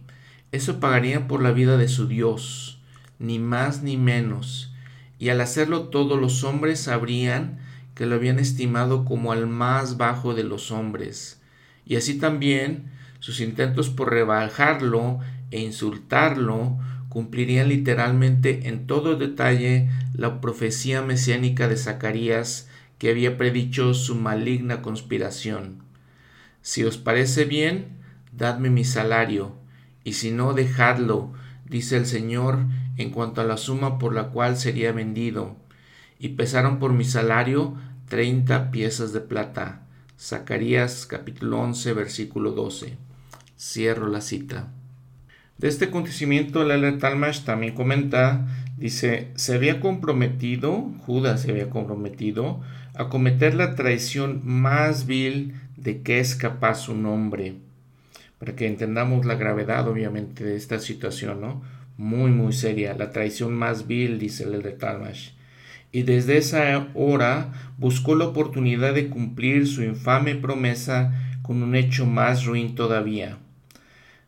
[0.53, 2.81] eso pagarían por la vida de su Dios,
[3.19, 4.73] ni más ni menos,
[5.19, 7.59] y al hacerlo todos los hombres sabrían
[7.97, 11.41] que lo habían estimado como al más bajo de los hombres,
[11.85, 15.19] y así también sus intentos por rebajarlo
[15.51, 16.79] e insultarlo
[17.11, 22.69] cumplirían literalmente en todo detalle la profecía mesiánica de Zacarías
[22.99, 25.83] que había predicho su maligna conspiración.
[26.63, 27.99] Si os parece bien,
[28.33, 29.57] dadme mi salario,
[30.05, 31.33] y si no, dejadlo,
[31.67, 32.61] dice el Señor,
[32.97, 35.57] en cuanto a la suma por la cual sería vendido.
[36.19, 37.75] Y pesaron por mi salario
[38.09, 39.87] treinta piezas de plata.
[40.19, 42.99] Zacarías capítulo 11 versículo 12.
[43.59, 44.69] Cierro la cita.
[45.61, 48.47] De este acontecimiento, Lele Talmash también comenta,
[48.79, 52.63] dice, se había comprometido, Judas se había comprometido,
[52.95, 57.57] a cometer la traición más vil de que es capaz un hombre.
[58.39, 61.61] Para que entendamos la gravedad, obviamente, de esta situación, ¿no?
[61.99, 62.95] Muy, muy seria.
[62.95, 65.33] La traición más vil, dice Lele Talmash.
[65.93, 72.07] Y desde esa hora buscó la oportunidad de cumplir su infame promesa con un hecho
[72.07, 73.37] más ruin todavía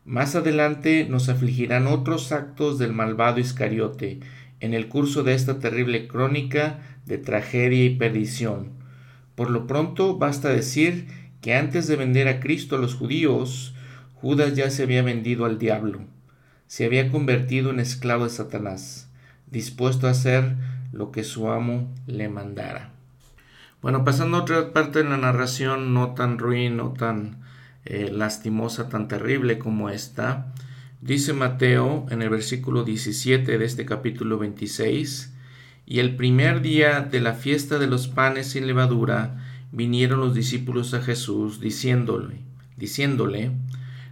[0.05, 4.19] más adelante nos afligirán otros actos del malvado Iscariote
[4.59, 8.71] en el curso de esta terrible crónica de tragedia y perdición.
[9.35, 11.07] Por lo pronto basta decir
[11.41, 13.75] que antes de vender a Cristo a los judíos,
[14.15, 16.01] Judas ya se había vendido al diablo,
[16.67, 19.09] se había convertido en esclavo de Satanás,
[19.51, 20.55] dispuesto a hacer
[20.93, 22.91] lo que su amo le mandara.
[23.81, 27.42] Bueno, pasando a otra parte de la narración, no tan ruin, no tan
[27.85, 30.53] eh, lastimosa, tan terrible como esta.
[31.01, 35.33] Dice Mateo en el versículo 17 de este capítulo 26,
[35.85, 39.43] y el primer día de la fiesta de los panes sin levadura,
[39.73, 42.37] vinieron los discípulos a Jesús diciéndole,
[42.77, 43.51] diciéndole,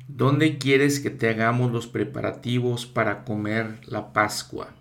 [0.10, 4.74] ¿dónde quieres que te hagamos los preparativos para comer la Pascua?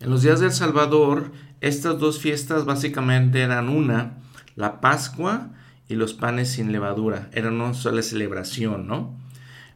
[0.00, 4.18] En los días del Salvador, estas dos fiestas básicamente eran una,
[4.54, 5.50] la Pascua
[5.88, 7.28] y los panes sin levadura.
[7.32, 9.18] Era una sola celebración, ¿no?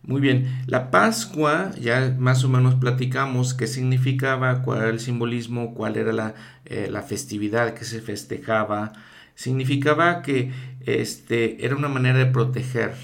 [0.03, 5.75] Muy bien, la Pascua, ya más o menos platicamos qué significaba, cuál era el simbolismo,
[5.75, 8.93] cuál era la, eh, la festividad que se festejaba.
[9.35, 10.51] Significaba que
[10.87, 12.95] este, era una manera de proteger.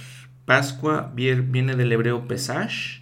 [0.46, 3.00] Pascua viene del hebreo pesash,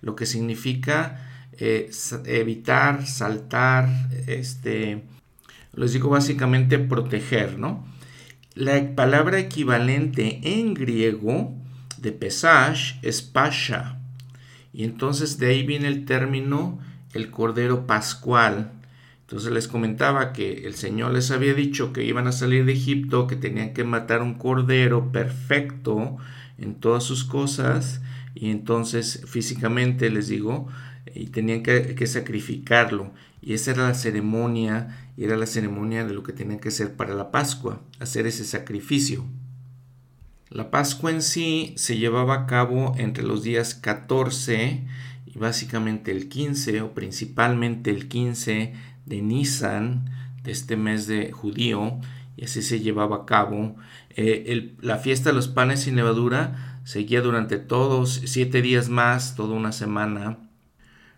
[0.00, 1.90] lo que significa eh,
[2.24, 3.88] evitar, saltar,
[4.26, 5.02] este,
[5.74, 7.86] les digo básicamente proteger, ¿no?
[8.54, 11.54] La palabra equivalente en griego
[11.96, 13.98] de Pesach es Pasha.
[14.74, 16.78] Y entonces de ahí viene el término
[17.14, 18.72] el cordero pascual.
[19.22, 23.26] Entonces les comentaba que el Señor les había dicho que iban a salir de Egipto,
[23.26, 26.18] que tenían que matar un cordero perfecto
[26.58, 28.02] en todas sus cosas.
[28.34, 30.68] Y entonces físicamente les digo,
[31.14, 33.12] y tenían que, sacrificarlo.
[33.40, 36.94] Y esa era la ceremonia, y era la ceremonia de lo que tenían que hacer
[36.94, 39.24] para la Pascua, hacer ese sacrificio.
[40.48, 44.82] La Pascua en sí se llevaba a cabo entre los días 14
[45.26, 48.74] y básicamente el 15 o principalmente el 15
[49.06, 50.10] de Nisan
[50.42, 51.98] de este mes de judío
[52.36, 53.76] y así se llevaba a cabo.
[54.10, 59.54] Eh, la fiesta de los panes sin levadura seguía durante todos siete días más, toda
[59.54, 60.38] una semana.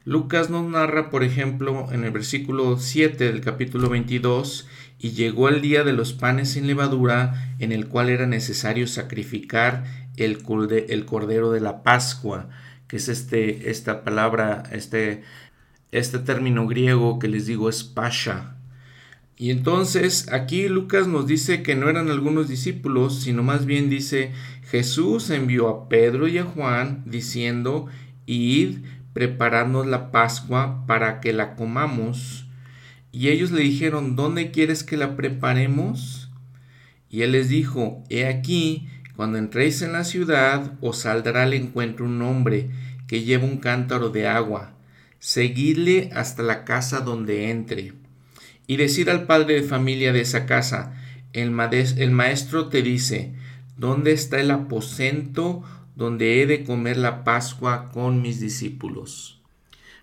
[0.04, 5.62] Lucas nos narra, por ejemplo, en el versículo 7 del capítulo 22, y llegó el
[5.62, 9.84] día de los panes sin levadura, en el cual era necesario sacrificar
[10.16, 12.50] el, cordero de la Pascua,
[12.86, 15.22] que es este, esta palabra, este,
[15.90, 18.54] este término griego que les digo es pasha,
[19.36, 24.32] y entonces aquí Lucas nos dice que no eran algunos discípulos, sino más bien dice,
[24.70, 27.86] Jesús envió a Pedro y a Juan diciendo,
[28.26, 28.78] id,
[29.14, 32.46] prepararnos la Pascua para que la comamos.
[33.10, 36.30] Y ellos le dijeron, ¿dónde quieres que la preparemos?
[37.08, 42.04] Y él les dijo, he aquí, cuando entréis en la ciudad, os saldrá al encuentro
[42.04, 42.68] un hombre
[43.06, 44.74] que lleva un cántaro de agua.
[45.20, 47.94] Seguidle hasta la casa donde entre
[48.66, 50.94] y decir al padre de familia de esa casa,
[51.32, 53.34] el, maestro te dice,
[53.76, 55.62] ¿dónde está el aposento
[55.96, 59.40] donde he de comer la Pascua con mis discípulos?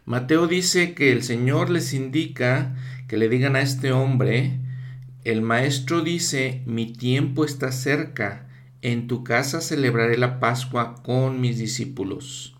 [0.05, 2.75] Mateo dice que el Señor les indica
[3.07, 4.59] que le digan a este hombre,
[5.23, 8.47] el maestro dice, mi tiempo está cerca,
[8.81, 12.55] en tu casa celebraré la Pascua con mis discípulos.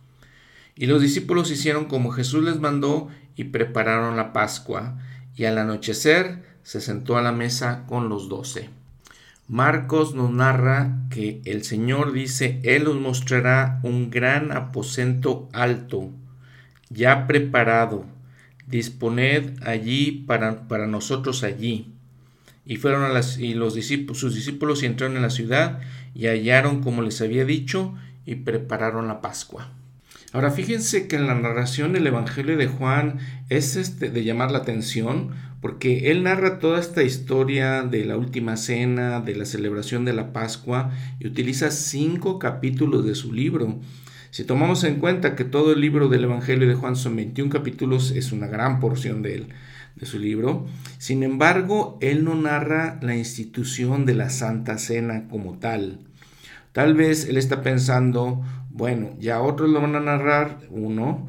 [0.76, 5.00] Y los discípulos hicieron como Jesús les mandó y prepararon la Pascua
[5.36, 8.70] y al anochecer se sentó a la mesa con los doce.
[9.52, 16.10] Marcos nos narra que el Señor dice, Él os mostrará un gran aposento alto,
[16.90, 18.06] ya preparado,
[18.68, 21.92] disponed allí para, para nosotros allí.
[22.66, 25.82] Y fueron a las, y los discípulos, sus discípulos entraron en la ciudad
[26.16, 27.94] y hallaron como les había dicho
[28.26, 29.74] y prepararon la Pascua.
[30.32, 34.60] Ahora fíjense que en la narración del Evangelio de Juan es este de llamar la
[34.60, 40.14] atención porque él narra toda esta historia de la última cena, de la celebración de
[40.14, 43.80] la Pascua y utiliza cinco capítulos de su libro.
[44.32, 48.12] Si tomamos en cuenta que todo el libro del Evangelio de Juan son 21 capítulos,
[48.12, 49.48] es una gran porción de él,
[49.96, 50.66] de su libro.
[50.98, 56.00] Sin embargo, él no narra la institución de la Santa Cena como tal.
[56.72, 61.28] Tal vez él está pensando, bueno, ya otros lo van a narrar, uno.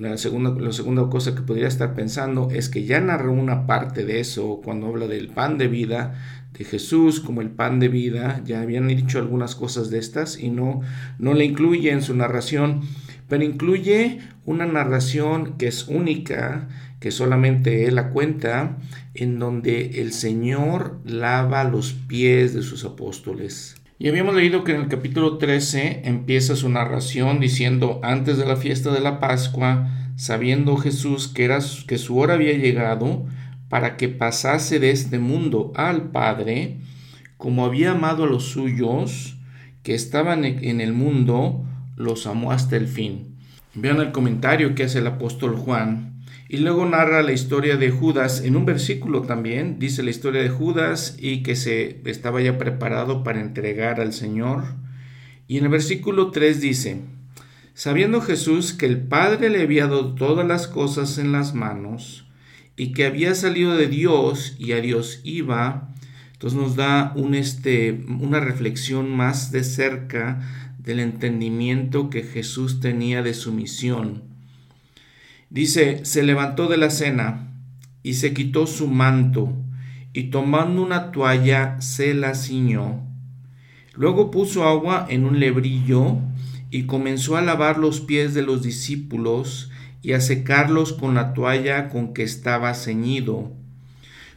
[0.00, 4.06] La segunda, la segunda cosa que podría estar pensando es que ya narró una parte
[4.06, 6.14] de eso cuando habla del pan de vida,
[6.54, 8.40] de Jesús como el pan de vida.
[8.46, 10.80] Ya habían dicho algunas cosas de estas y no,
[11.18, 12.80] no le incluye en su narración,
[13.28, 18.78] pero incluye una narración que es única, que solamente él la cuenta,
[19.12, 23.79] en donde el Señor lava los pies de sus apóstoles.
[24.02, 28.56] Y habíamos leído que en el capítulo 13 empieza su narración diciendo, antes de la
[28.56, 33.26] fiesta de la Pascua, sabiendo Jesús que, era, que su hora había llegado
[33.68, 36.78] para que pasase de este mundo al Padre,
[37.36, 39.36] como había amado a los suyos
[39.82, 43.36] que estaban en el mundo, los amó hasta el fin.
[43.74, 46.09] Vean el comentario que hace el apóstol Juan
[46.52, 50.48] y luego narra la historia de Judas en un versículo también, dice la historia de
[50.48, 54.64] Judas y que se estaba ya preparado para entregar al Señor.
[55.46, 57.02] Y en el versículo 3 dice,
[57.72, 62.26] sabiendo Jesús que el Padre le había dado todas las cosas en las manos
[62.74, 65.94] y que había salido de Dios y a Dios iba,
[66.32, 70.40] entonces nos da este, una reflexión más de cerca
[70.78, 74.29] del entendimiento que Jesús tenía de su misión
[75.50, 77.48] Dice, se levantó de la cena
[78.04, 79.52] y se quitó su manto
[80.12, 83.02] y tomando una toalla se la ciñó.
[83.94, 86.18] Luego puso agua en un lebrillo
[86.70, 89.70] y comenzó a lavar los pies de los discípulos
[90.02, 93.52] y a secarlos con la toalla con que estaba ceñido.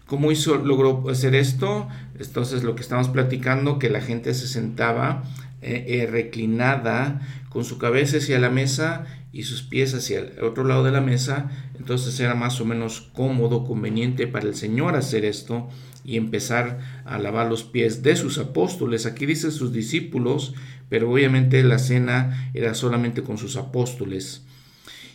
[0.07, 1.87] ¿Cómo hizo, logró hacer esto?
[2.19, 5.23] Entonces lo que estamos platicando, que la gente se sentaba
[5.61, 10.63] eh, eh, reclinada con su cabeza hacia la mesa y sus pies hacia el otro
[10.63, 15.25] lado de la mesa, entonces era más o menos cómodo, conveniente para el Señor hacer
[15.25, 15.67] esto
[16.05, 19.07] y empezar a lavar los pies de sus apóstoles.
[19.07, 20.53] Aquí dice sus discípulos,
[20.87, 24.45] pero obviamente la cena era solamente con sus apóstoles.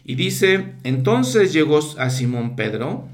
[0.05, 3.09] Y dice, entonces llegó a Simón Pedro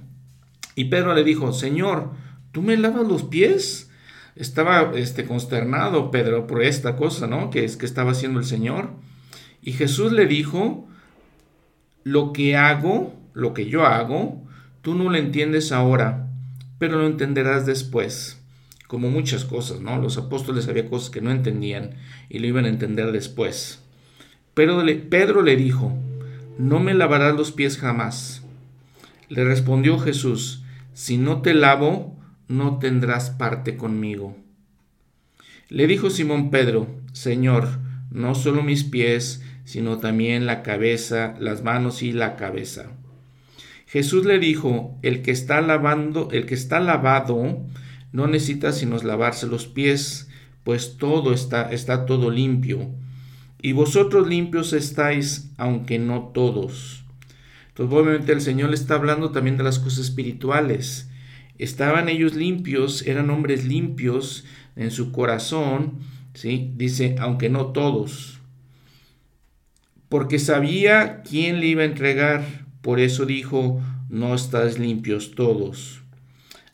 [0.74, 2.12] y Pedro le dijo, Señor,
[2.50, 3.90] ¿tú me lavas los pies?
[4.36, 7.50] Estaba este, consternado Pedro por esta cosa, ¿no?
[7.50, 8.90] Que es que estaba haciendo el Señor.
[9.60, 10.88] Y Jesús le dijo,
[12.04, 14.42] lo que hago, lo que yo hago,
[14.82, 16.28] tú no lo entiendes ahora,
[16.78, 18.40] pero lo entenderás después.
[18.86, 20.00] Como muchas cosas, ¿no?
[20.00, 21.96] Los apóstoles había cosas que no entendían
[22.28, 23.82] y lo iban a entender después.
[24.52, 25.92] Pero Pedro le dijo,
[26.58, 28.42] no me lavarás los pies jamás.
[29.28, 34.36] Le respondió Jesús, si no te lavo, no tendrás parte conmigo.
[35.68, 37.68] Le dijo Simón Pedro, Señor,
[38.10, 42.90] no solo mis pies, sino también la cabeza, las manos y la cabeza.
[43.86, 47.64] Jesús le dijo, el que está lavando, el que está lavado,
[48.12, 50.28] no necesita sino lavarse los pies,
[50.64, 52.90] pues todo está, está todo limpio.
[53.60, 57.04] Y vosotros limpios estáis, aunque no todos.
[57.68, 61.08] Entonces, obviamente el Señor le está hablando también de las cosas espirituales.
[61.58, 64.44] Estaban ellos limpios, eran hombres limpios
[64.76, 66.00] en su corazón,
[66.34, 66.72] ¿sí?
[66.76, 68.33] Dice, aunque no todos.
[70.08, 76.02] Porque sabía quién le iba a entregar, por eso dijo, no estás limpios todos.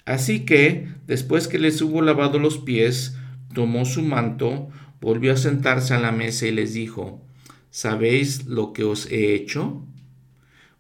[0.05, 3.17] Así que, después que les hubo lavado los pies,
[3.55, 4.69] tomó su manto,
[5.01, 7.25] volvió a sentarse a la mesa y les dijo,
[7.71, 9.85] ¿sabéis lo que os he hecho?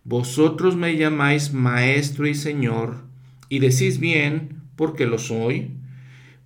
[0.05, 3.05] Vosotros me llamáis maestro y señor,
[3.49, 5.73] y decís bien, porque lo soy.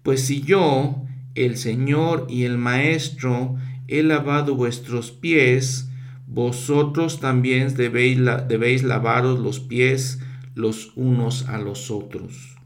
[0.03, 3.57] Pues si yo, el Señor y el Maestro,
[3.89, 5.89] he lavado vuestros pies,
[6.35, 10.19] vosotros también debéis, lavaros los pies
[10.55, 12.57] los unos a los otros.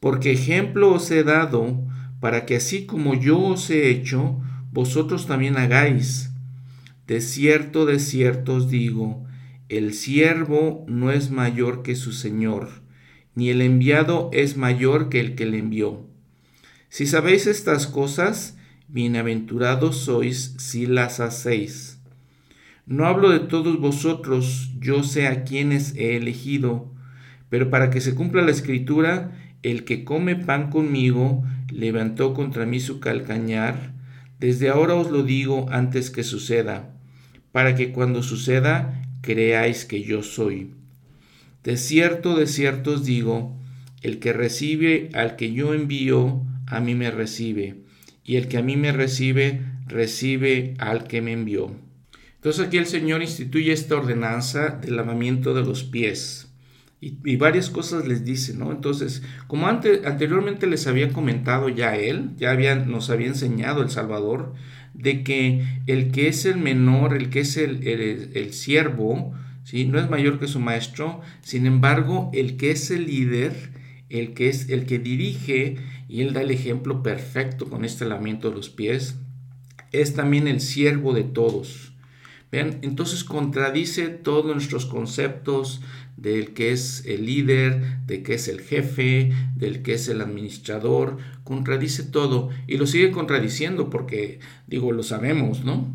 [0.00, 1.80] Porque ejemplo os he dado,
[2.20, 4.40] para que así como yo os he hecho,
[4.72, 6.30] vosotros también hagáis.
[7.06, 9.24] De cierto, de cierto os digo,
[9.68, 12.82] el siervo no es mayor que su Señor
[13.34, 16.06] ni el enviado es mayor que el que le envió.
[16.88, 18.56] Si sabéis estas cosas,
[18.88, 21.91] bienaventurados sois si las hacéis.
[22.86, 26.92] No hablo de todos vosotros, yo sé a quienes he elegido,
[27.48, 32.80] pero para que se cumpla la escritura, el que come pan conmigo levantó contra mí
[32.80, 33.92] su calcañar.
[34.40, 36.92] Desde ahora os lo digo antes que suceda,
[37.52, 40.72] para que cuando suceda creáis que yo soy.
[41.62, 43.56] De cierto, de cierto os digo,
[44.00, 47.76] el que recibe al que yo envío, a mí me recibe,
[48.24, 51.76] y el que a mí me recibe, recibe al que me envió.
[52.42, 56.48] Entonces aquí el Señor instituye esta ordenanza del lavamiento de los pies.
[57.00, 58.72] Y, varias cosas les dice, ¿no?
[58.72, 64.54] Entonces, como anteriormente les había comentado ya él, ya nos había enseñado el Salvador,
[64.92, 69.34] de que el que es el menor, el que es el, el siervo,
[69.72, 73.52] no es mayor que su maestro, sin embargo, el que es el líder,
[74.08, 75.76] el que es el que dirige,
[76.08, 79.16] y él da el ejemplo perfecto con este lamento de los pies,
[79.92, 81.91] es también el siervo de todos.
[82.52, 85.80] Vean, entonces contradice todos nuestros conceptos
[86.18, 91.16] del que es el líder, de que es el jefe, del que es el administrador,
[91.44, 95.90] contradice todo y lo sigue contradiciendo porque, digo, lo sabemos, ¿no?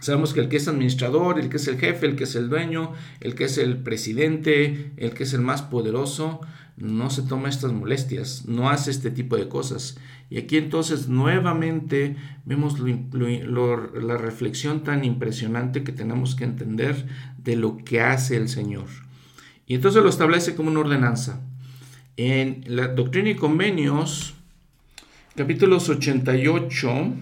[0.00, 2.48] Sabemos que el que es administrador, el que es el jefe, el que es el
[2.48, 6.40] dueño, el que es el presidente, el que es el más poderoso,
[6.80, 9.98] no se toma estas molestias, no hace este tipo de cosas.
[10.30, 17.06] Y aquí entonces nuevamente vemos la reflexión tan impresionante que tenemos que entender
[17.38, 18.86] de lo que hace el Señor.
[19.66, 21.40] Y entonces lo establece como una ordenanza.
[22.16, 24.34] En la Doctrina y Convenios,
[25.36, 27.14] capítulos 88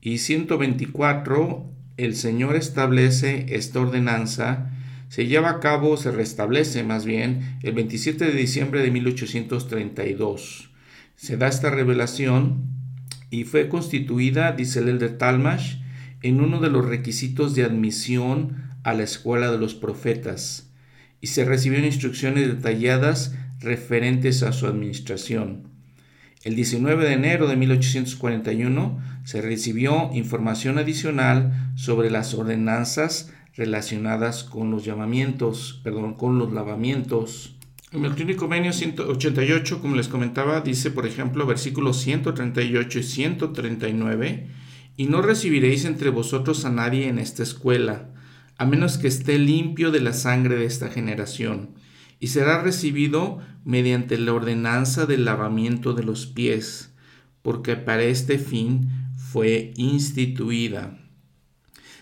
[0.00, 1.64] y 124,
[1.96, 4.70] el Señor establece esta ordenanza,
[5.16, 10.68] se lleva a cabo, se restablece más bien, el 27 de diciembre de 1832.
[11.16, 12.66] Se da esta revelación
[13.30, 15.76] y fue constituida, dice el Elder Talmash,
[16.20, 20.68] en uno de los requisitos de admisión a la escuela de los profetas,
[21.22, 25.70] y se recibieron instrucciones detalladas referentes a su administración.
[26.44, 34.70] El 19 de enero de 1841 se recibió información adicional sobre las ordenanzas relacionadas con
[34.70, 37.56] los llamamientos, perdón, con los lavamientos.
[37.92, 44.46] En el Clínico Convenio 188, como les comentaba, dice, por ejemplo, versículos 138 y 139,
[44.96, 48.10] y no recibiréis entre vosotros a nadie en esta escuela,
[48.58, 51.74] a menos que esté limpio de la sangre de esta generación
[52.18, 56.92] y será recibido mediante la ordenanza del lavamiento de los pies,
[57.42, 60.98] porque para este fin fue instituida.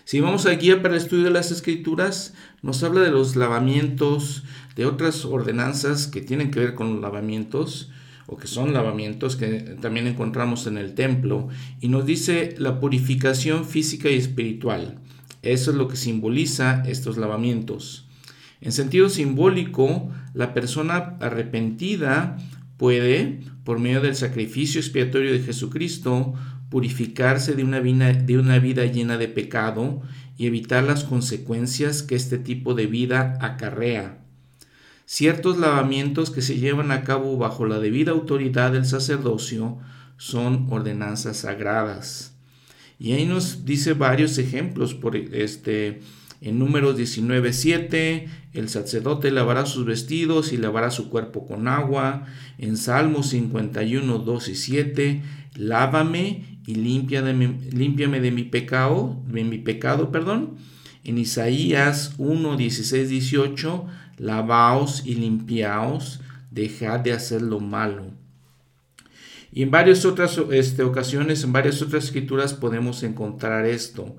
[0.05, 4.43] Si vamos a guía para el estudio de las escrituras, nos habla de los lavamientos,
[4.75, 7.89] de otras ordenanzas que tienen que ver con los lavamientos,
[8.27, 9.47] o que son lavamientos que
[9.81, 11.47] también encontramos en el templo,
[11.81, 14.99] y nos dice la purificación física y espiritual.
[15.41, 18.05] Eso es lo que simboliza estos lavamientos.
[18.61, 22.37] En sentido simbólico, la persona arrepentida
[22.77, 26.35] puede, por medio del sacrificio expiatorio de Jesucristo,
[26.69, 30.01] purificarse de una vida, de una vida llena de pecado
[30.37, 34.19] y evitar las consecuencias que este tipo de vida acarrea.
[35.05, 39.77] Ciertos lavamientos que se llevan a cabo bajo la debida autoridad del sacerdocio
[40.17, 42.35] son ordenanzas sagradas.
[42.97, 46.01] Y ahí nos dice varios ejemplos por este
[46.41, 52.25] en números 19:7 el sacerdote lavará sus vestidos y lavará su cuerpo con agua.
[52.57, 55.21] En Salmos 51, 2 y 7
[55.55, 60.55] lávame y límpiame de mi pecado, de mi pecado, perdón.
[61.03, 63.85] En Isaías 1, 16, 18
[64.17, 68.11] lavaos y limpiaos, dejad de hacer lo malo.
[69.51, 74.15] Y en varias otras este, ocasiones, en varias otras escrituras podemos encontrar esto.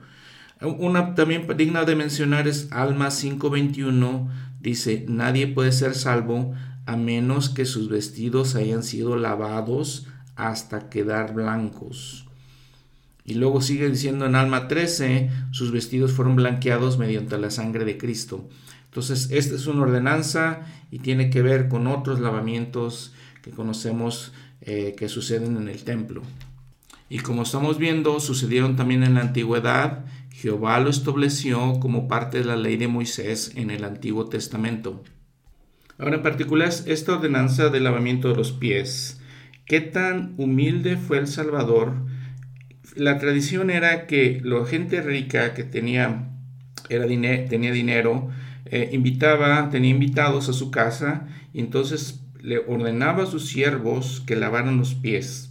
[0.62, 4.28] Una también digna de mencionar es Alma 5:21,
[4.60, 6.54] dice, nadie puede ser salvo
[6.86, 12.25] a menos que sus vestidos hayan sido lavados hasta quedar blancos.
[13.26, 17.98] Y luego sigue diciendo en Alma 13, sus vestidos fueron blanqueados mediante la sangre de
[17.98, 18.48] Cristo.
[18.84, 20.60] Entonces, esta es una ordenanza
[20.92, 23.12] y tiene que ver con otros lavamientos
[23.42, 26.22] que conocemos eh, que suceden en el templo.
[27.08, 30.04] Y como estamos viendo, sucedieron también en la antigüedad.
[30.30, 35.02] Jehová lo estableció como parte de la ley de Moisés en el Antiguo Testamento.
[35.98, 39.20] Ahora en particular esta ordenanza del lavamiento de los pies.
[39.64, 41.94] ¿Qué tan humilde fue el Salvador?
[42.94, 46.30] La tradición era que la gente rica que tenía,
[46.88, 48.30] era tenía dinero,
[48.66, 54.36] eh, invitaba, tenía invitados a su casa y entonces le ordenaba a sus siervos que
[54.36, 55.50] lavaran los pies.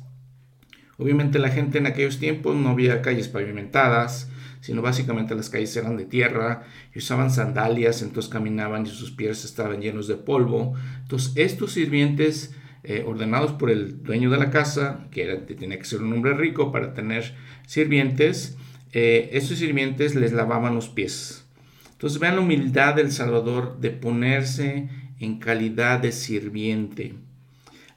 [0.98, 4.30] Obviamente la gente en aquellos tiempos no había calles pavimentadas,
[4.62, 6.64] sino básicamente las calles eran de tierra
[6.94, 10.74] y usaban sandalias, entonces caminaban y sus pies estaban llenos de polvo.
[11.02, 12.56] Entonces estos sirvientes
[12.88, 16.36] eh, ordenados por el dueño de la casa, que era, tenía que ser un hombre
[16.36, 17.34] rico para tener
[17.66, 18.58] sirvientes,
[18.94, 21.46] eh, estos sirvientes les lavaban los pies.
[21.94, 24.88] Entonces vean la humildad del Salvador de ponerse
[25.20, 27.16] en calidad de sirviente.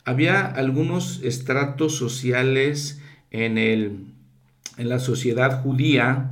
[0.07, 4.07] Había algunos estratos sociales en, el,
[4.79, 6.31] en la sociedad judía.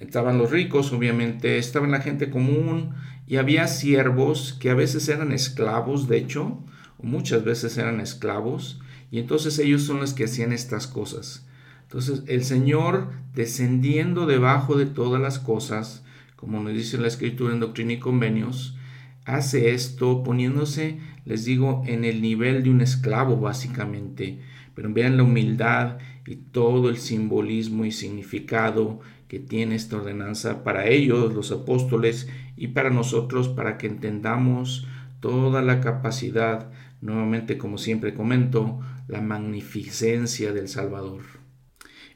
[0.00, 2.94] Estaban los ricos, obviamente, estaba la gente común
[3.26, 6.64] y había siervos que a veces eran esclavos, de hecho,
[7.04, 8.80] muchas veces eran esclavos,
[9.10, 11.46] y entonces ellos son los que hacían estas cosas.
[11.82, 16.04] Entonces el Señor, descendiendo debajo de todas las cosas,
[16.36, 18.76] como nos dice la escritura en Doctrina y Convenios,
[19.24, 24.40] hace esto poniéndose, les digo, en el nivel de un esclavo básicamente.
[24.74, 30.86] Pero vean la humildad y todo el simbolismo y significado que tiene esta ordenanza para
[30.88, 34.86] ellos, los apóstoles, y para nosotros, para que entendamos
[35.20, 36.70] toda la capacidad,
[37.04, 41.20] nuevamente como siempre comento, la magnificencia del Salvador.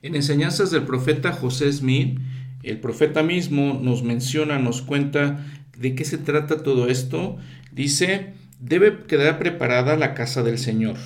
[0.03, 2.19] En enseñanzas del profeta José Smith,
[2.63, 7.37] el profeta mismo nos menciona, nos cuenta de qué se trata todo esto.
[7.71, 10.97] Dice, debe quedar preparada la casa del Señor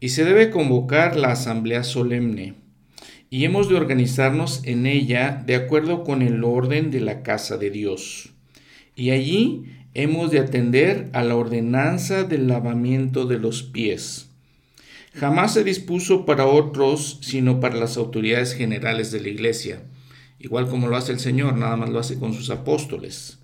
[0.00, 2.54] y se debe convocar la asamblea solemne
[3.28, 7.70] y hemos de organizarnos en ella de acuerdo con el orden de la casa de
[7.70, 8.30] Dios.
[8.96, 9.64] Y allí
[9.94, 14.28] hemos de atender a la ordenanza del lavamiento de los pies.
[15.14, 19.80] Jamás se dispuso para otros, sino para las autoridades generales de la iglesia
[20.44, 23.38] igual como lo hace el Señor, nada más lo hace con sus apóstoles.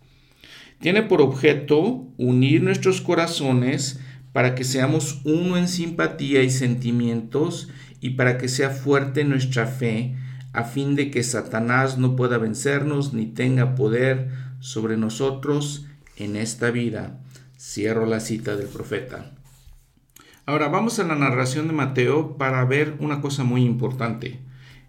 [0.81, 4.01] Tiene por objeto unir nuestros corazones
[4.33, 7.69] para que seamos uno en simpatía y sentimientos
[8.01, 10.15] y para que sea fuerte nuestra fe,
[10.53, 14.31] a fin de que Satanás no pueda vencernos ni tenga poder
[14.61, 15.87] sobre nosotros
[16.21, 17.21] en esta vida.
[17.59, 19.33] Cierro la cita del profeta.
[20.47, 24.41] Ahora vamos a la narración de Mateo para ver una cosa muy importante.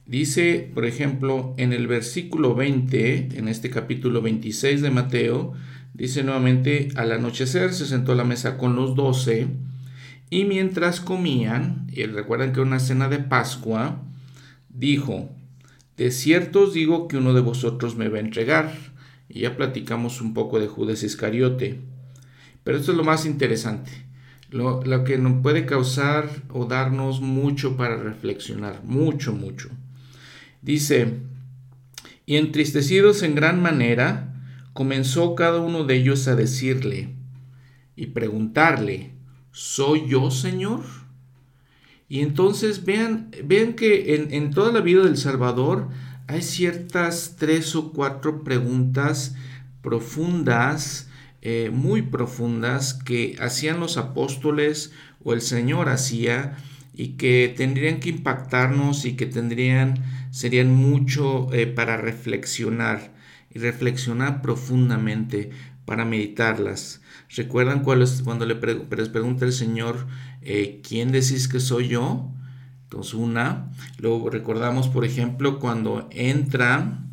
[0.05, 5.53] Dice, por ejemplo, en el versículo 20, en este capítulo 26 de Mateo,
[5.93, 9.47] dice nuevamente, al anochecer se sentó a la mesa con los doce
[10.29, 14.01] y mientras comían, y recuerdan que una cena de Pascua,
[14.69, 15.29] dijo,
[15.97, 18.90] de cierto os digo que uno de vosotros me va a entregar.
[19.34, 21.79] Y ya platicamos un poco de Judas Iscariote.
[22.63, 23.91] Pero esto es lo más interesante,
[24.49, 29.69] lo, lo que nos puede causar o darnos mucho para reflexionar, mucho, mucho.
[30.61, 31.21] Dice,
[32.25, 34.32] y entristecidos en gran manera,
[34.73, 37.15] comenzó cada uno de ellos a decirle
[37.95, 39.13] y preguntarle,
[39.51, 40.82] ¿soy yo, Señor?
[42.07, 45.88] Y entonces vean, vean que en, toda la vida del Salvador
[46.32, 49.36] hay ciertas tres o cuatro preguntas
[49.82, 51.09] profundas,
[51.41, 56.57] eh, muy profundas, que hacían los apóstoles o el Señor hacía
[56.93, 59.95] y que tendrían que impactarnos y que tendrían
[60.32, 63.19] serían mucho eh, para reflexionar.
[63.53, 65.49] y reflexionar profundamente
[65.84, 67.01] para meditarlas.
[67.36, 70.07] ¿Recuerdan cuando le les pregunta el Señor,
[70.41, 72.32] eh, ¿quién decís que soy yo?
[72.91, 77.05] Entonces una, luego recordamos por ejemplo cuando entra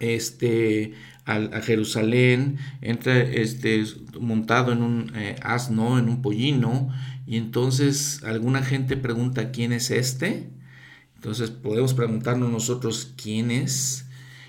[0.00, 0.94] este,
[1.24, 3.84] a, Jerusalén, entra este,
[4.18, 6.88] montado en un eh, asno, en un pollino,
[7.24, 10.50] y entonces alguna gente pregunta quién es este.
[11.14, 14.08] Entonces podemos preguntarnos nosotros quién es.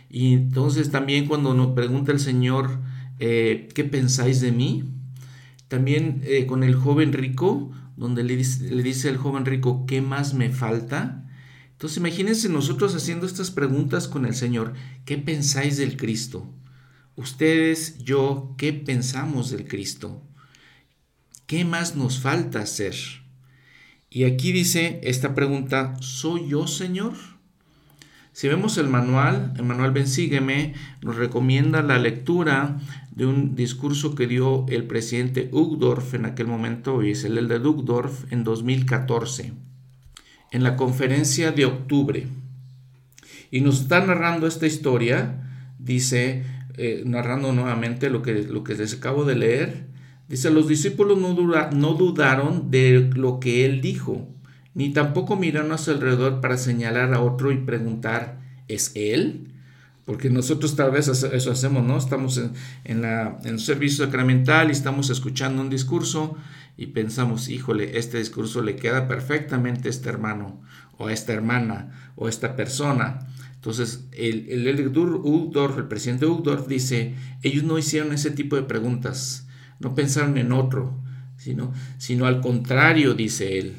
[0.10, 2.80] Y entonces también cuando nos pregunta el Señor,
[3.20, 4.86] eh, ¿qué pensáis de mí?
[5.68, 10.50] También eh, con el joven rico, donde le dice, al joven rico, ¿qué más me
[10.50, 11.30] falta?
[11.72, 14.74] Entonces imagínense nosotros haciendo estas preguntas con el Señor,
[15.06, 16.48] ¿qué pensáis del Cristo?
[17.16, 20.22] Ustedes, yo, ¿qué pensamos del Cristo?
[21.46, 22.96] ¿Qué más nos falta hacer?
[24.10, 27.14] Y aquí dice esta pregunta, ¿soy yo, Señor?
[28.32, 32.80] Si vemos el manual, el manual Ven Sígueme, nos recomienda la lectura
[33.16, 37.58] de un discurso que dio el presidente Ugdorf en aquel momento, y es el de
[37.58, 39.54] Ugdorf en 2014,
[40.52, 42.28] en la conferencia de octubre.
[43.52, 46.44] Y nos está narrando esta historia, dice,
[46.78, 49.88] eh, narrando nuevamente lo que, lo que les acabo de leer,
[50.28, 51.34] dice, los discípulos no,
[51.72, 54.28] no dudaron de lo que él dijo
[54.76, 59.53] ni tampoco miraron a su alrededor para señalar a otro y preguntar, ¿es él?
[60.06, 61.98] Porque nosotros tal vez eso hacemos, ¿no?
[61.98, 62.42] Estamos
[62.84, 66.36] en, la, en un servicio sacramental y estamos escuchando un discurso
[66.76, 70.62] y pensamos, híjole, este discurso le queda perfectamente a este hermano
[70.98, 73.28] o a esta hermana o a esta persona.
[73.56, 79.48] Entonces, el, el, el, el presidente Ugdorf dice, ellos no hicieron ese tipo de preguntas,
[79.80, 81.00] no pensaron en otro,
[81.38, 83.76] sino, sino al contrario, dice él.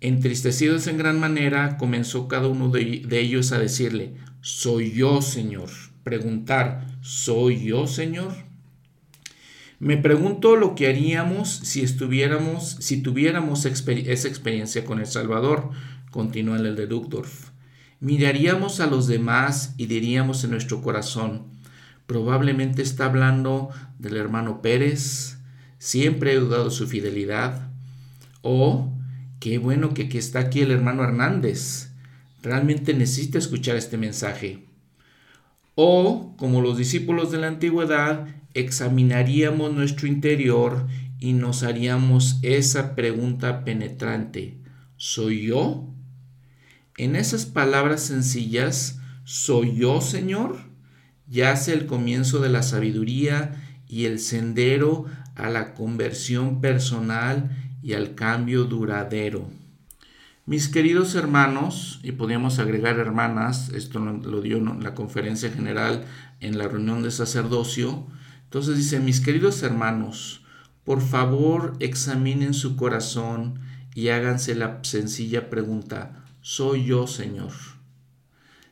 [0.00, 5.70] Entristecidos en gran manera, comenzó cada uno de, ellos a decirle, ¿soy yo, Señor?
[6.04, 8.34] Preguntar, ¿soy yo, Señor?
[9.80, 15.70] Me pregunto lo que haríamos si estuviéramos, si tuviéramos esa experiencia con el Salvador,
[16.10, 17.48] continúa el de Dugdorf.
[18.00, 21.46] Miraríamos a los demás y diríamos en nuestro corazón,
[22.06, 25.38] probablemente está hablando del hermano Pérez,
[25.78, 27.70] siempre he dudado su fidelidad,
[28.42, 28.92] o
[29.42, 31.90] Qué bueno que, está aquí el hermano Hernández.
[32.42, 34.66] Realmente necesita escuchar este mensaje.
[35.74, 40.86] O, como los discípulos de la antigüedad, examinaríamos nuestro interior
[41.18, 44.58] y nos haríamos esa pregunta penetrante.
[44.96, 45.88] ¿Soy yo?
[46.98, 50.72] En esas palabras sencillas, ¿soy yo, Señor?
[51.32, 57.50] yace el comienzo de la sabiduría y el sendero a la conversión personal
[57.82, 59.48] y al cambio duradero.
[60.44, 66.04] Mis queridos hermanos, y podríamos agregar hermanas, esto lo dio en la conferencia general
[66.40, 68.08] en la reunión de sacerdocio,
[68.42, 70.44] entonces dice, mis queridos hermanos,
[70.82, 73.60] por favor examinen su corazón
[73.94, 77.52] y háganse la sencilla pregunta, ¿soy yo, Señor?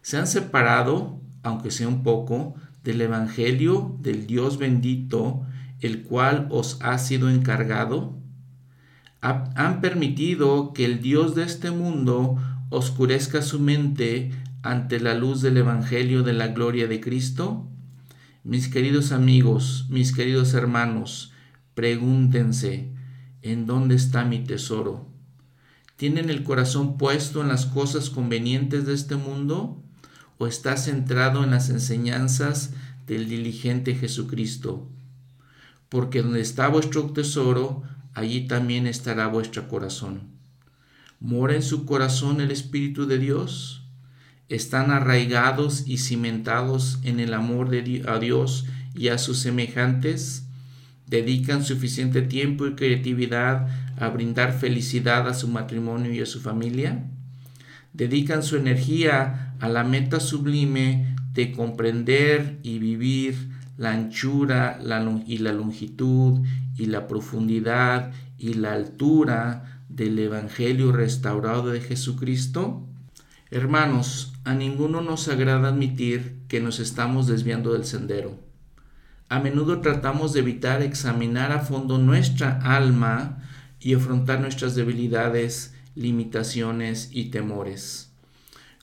[0.02, 5.46] ¿Se han separado, aunque sea un poco, del Evangelio del Dios bendito,
[5.78, 8.19] el cual os ha sido encargado?
[9.20, 12.36] Han permitido que el Dios de este mundo
[12.70, 14.30] oscurezca su mente
[14.62, 17.66] ante la luz del Evangelio de la gloria de Cristo?
[18.44, 21.32] Mis queridos amigos, mis queridos hermanos,
[21.74, 22.90] pregúntense,
[23.42, 25.06] ¿en dónde está mi tesoro?
[25.96, 29.82] ¿Tienen el corazón puesto en las cosas convenientes de este mundo?
[30.38, 32.72] ¿O está centrado en las enseñanzas
[33.06, 34.88] del diligente Jesucristo?
[35.90, 37.82] Porque donde está vuestro tesoro,
[38.14, 40.30] allí también estará vuestro corazón.
[41.20, 43.84] ¿Mora en su corazón el Espíritu de Dios?
[44.48, 50.46] ¿Están arraigados y cimentados en el amor de a Dios y a sus semejantes?
[51.06, 57.04] ¿Dedican suficiente tiempo y creatividad a brindar felicidad a su matrimonio y a su familia?
[57.92, 64.78] ¿Dedican su energía a la meta sublime de comprender y vivir la anchura
[65.26, 66.40] y la longitud
[66.80, 72.86] y la profundidad y la altura del Evangelio restaurado de Jesucristo?
[73.50, 78.38] Hermanos, a ninguno nos agrada admitir que nos estamos desviando del sendero.
[79.28, 83.38] A menudo tratamos de evitar examinar a fondo nuestra alma
[83.78, 88.09] y afrontar nuestras debilidades, limitaciones y temores.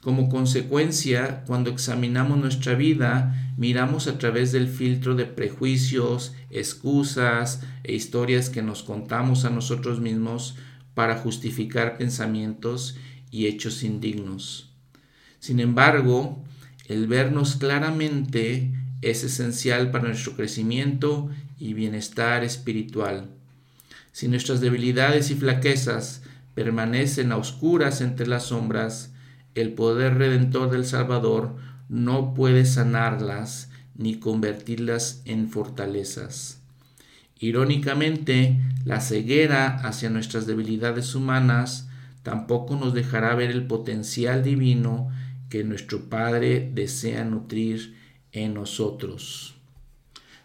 [0.08, 7.94] Como consecuencia, cuando examinamos nuestra vida, miramos a través del filtro de prejuicios, excusas e
[7.94, 10.56] historias que nos contamos a nosotros mismos
[10.94, 12.96] para justificar pensamientos
[13.32, 14.72] y hechos indignos.
[15.40, 16.42] Sin embargo,
[16.88, 21.30] el vernos claramente es esencial para nuestro crecimiento
[21.60, 23.28] y bienestar espiritual.
[24.14, 26.22] Si nuestras debilidades y flaquezas
[26.56, 29.12] permanecen a oscuras entre las sombras,
[29.62, 31.56] el poder redentor del Salvador
[31.90, 36.62] no puede sanarlas ni convertirlas en fortalezas.
[37.40, 41.90] Irónicamente, la ceguera hacia nuestras debilidades humanas
[42.24, 45.10] tampoco nos dejará ver el potencial divino
[45.50, 47.96] que nuestro Padre desea nutrir
[48.32, 49.56] en nosotros.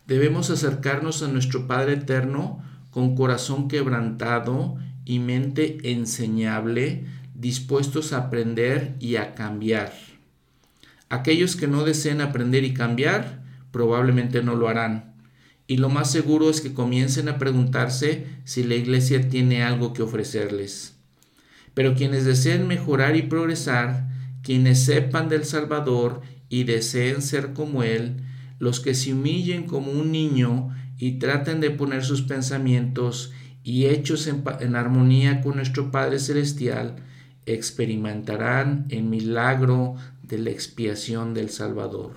[0.07, 7.05] Debemos acercarnos a nuestro Padre eterno con corazón quebrantado y mente enseñable,
[7.43, 9.93] dispuestos a aprender y a cambiar.
[11.11, 15.17] Aquellos que no deseen aprender y cambiar probablemente no lo harán.
[15.67, 20.03] Y lo más seguro es que comiencen a preguntarse si la iglesia tiene algo que
[20.03, 20.95] ofrecerles.
[21.75, 24.09] Pero quienes deseen mejorar y progresar,
[24.43, 28.23] quienes sepan del Salvador y deseen ser como Él,
[28.61, 33.33] los que se humillen como un niño y traten de poner sus pensamientos
[33.65, 36.97] y hechos en, armonía con nuestro Padre Celestial,
[37.47, 42.13] experimentarán el milagro de la expiación del Salvador.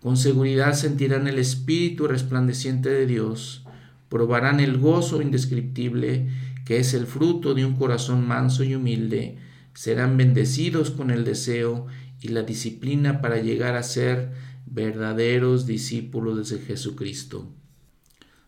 [0.00, 3.64] Con seguridad sentirán el Espíritu resplandeciente de Dios,
[4.08, 6.28] probarán el gozo indescriptible
[6.64, 9.38] que es el fruto de un corazón manso y humilde,
[9.74, 11.86] serán bendecidos con el deseo
[12.20, 14.32] y la disciplina para llegar a ser
[14.66, 17.48] verdaderos discípulos de Jesucristo.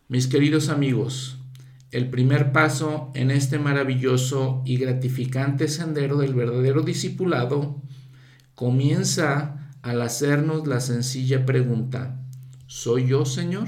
[0.07, 1.37] Mis queridos amigos,
[1.93, 7.81] el primer paso en este maravilloso y gratificante sendero del verdadero discipulado
[8.55, 12.19] comienza al hacernos la sencilla pregunta,
[12.65, 13.67] ¿soy yo, Señor?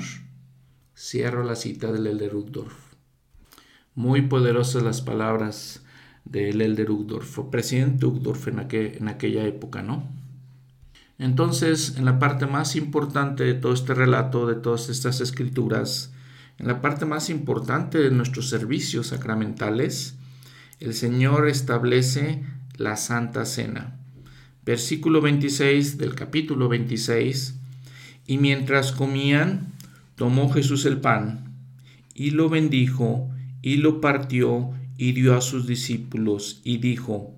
[0.97, 2.73] Cierro la cita del Elder Uchtdorf.
[3.93, 5.83] Muy poderosas las palabras
[6.23, 10.09] del Elder Uchtdorf, presidente Uchtdorf en aquella época, ¿no?
[11.19, 16.11] Entonces, en la parte más importante de todo este relato, de todas estas escrituras,
[16.57, 20.15] en la parte más importante de nuestros servicios sacramentales,
[20.79, 22.43] el Señor establece
[22.77, 23.97] la Santa Cena.
[24.65, 27.55] Versículo 26 del capítulo 26.
[28.27, 29.73] Y mientras comían,
[30.15, 31.53] tomó Jesús el pan,
[32.13, 33.29] y lo bendijo,
[33.61, 37.35] y lo partió, y dio a sus discípulos, y dijo,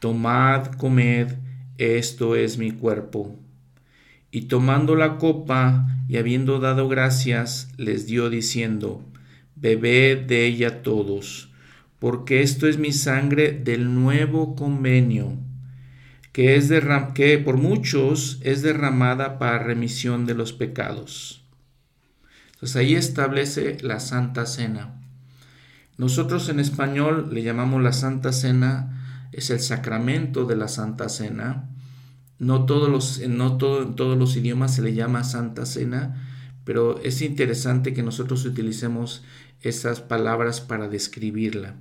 [0.00, 1.38] Tomad, comed,
[1.78, 3.39] esto es mi cuerpo.
[4.30, 9.04] Y tomando la copa y habiendo dado gracias, les dio diciendo,
[9.56, 11.52] Bebed de ella todos,
[11.98, 15.36] porque esto es mi sangre del nuevo convenio,
[16.32, 16.72] que, es
[17.14, 21.44] que por muchos es derramada para remisión de los pecados.
[22.52, 25.00] Entonces ahí establece la Santa Cena.
[25.98, 31.68] Nosotros en español le llamamos la Santa Cena, es el sacramento de la Santa Cena
[32.40, 36.26] no todos los, no todo, en todos los idiomas se le llama Santa Cena,
[36.64, 39.22] pero es interesante que nosotros utilicemos
[39.60, 41.76] esas palabras para describirla.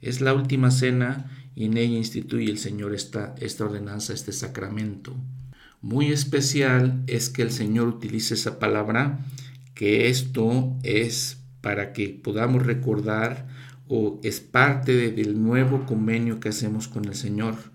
[0.00, 5.16] Es la última cena y en ella instituye el Señor esta, esta ordenanza, este sacramento.
[5.80, 9.18] Muy especial es que el Señor utilice esa palabra,
[9.74, 13.48] que esto es para que podamos recordar
[13.88, 17.73] o es parte del nuevo convenio que hacemos con el Señor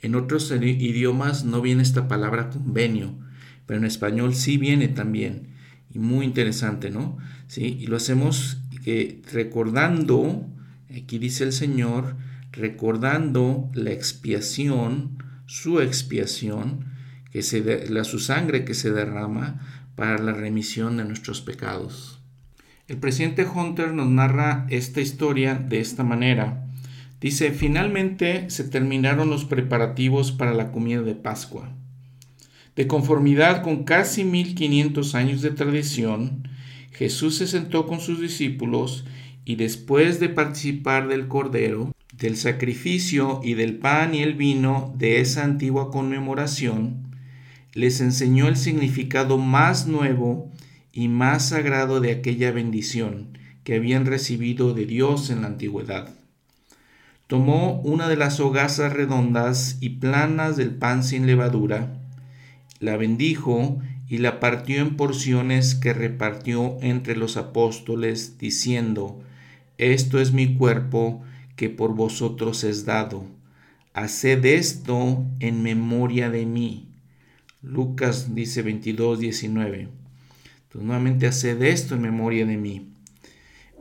[0.00, 3.14] en otros idiomas no viene esta palabra convenio,
[3.66, 5.48] pero en español sí viene también.
[5.90, 7.18] Y muy interesante, ¿no?
[7.46, 7.78] ¿Sí?
[7.80, 8.58] Y lo hacemos
[9.32, 10.46] recordando,
[10.94, 12.16] aquí dice el Señor,
[12.52, 16.86] recordando la expiación, su expiación,
[17.30, 19.60] que se la, su sangre que se derrama
[19.94, 22.22] para la remisión de nuestros pecados.
[22.86, 26.67] El presidente Hunter nos narra esta historia de esta manera.
[27.20, 31.72] Dice, finalmente se terminaron los preparativos para la comida de Pascua.
[32.76, 36.48] De conformidad con casi 1500 años de tradición,
[36.92, 39.04] Jesús se sentó con sus discípulos
[39.44, 45.20] y después de participar del cordero, del sacrificio y del pan y el vino de
[45.20, 47.08] esa antigua conmemoración,
[47.74, 50.52] les enseñó el significado más nuevo
[50.92, 56.17] y más sagrado de aquella bendición que habían recibido de Dios en la antigüedad.
[57.28, 61.92] Tomó una de las hogazas redondas y planas del pan sin levadura,
[62.80, 69.20] la bendijo y la partió en porciones que repartió entre los apóstoles, diciendo,
[69.76, 71.22] Esto es mi cuerpo
[71.54, 73.26] que por vosotros es dado.
[73.92, 76.88] Haced esto en memoria de mí.
[77.60, 79.80] Lucas dice 22, 19.
[79.80, 82.88] Entonces, nuevamente, haced esto en memoria de mí.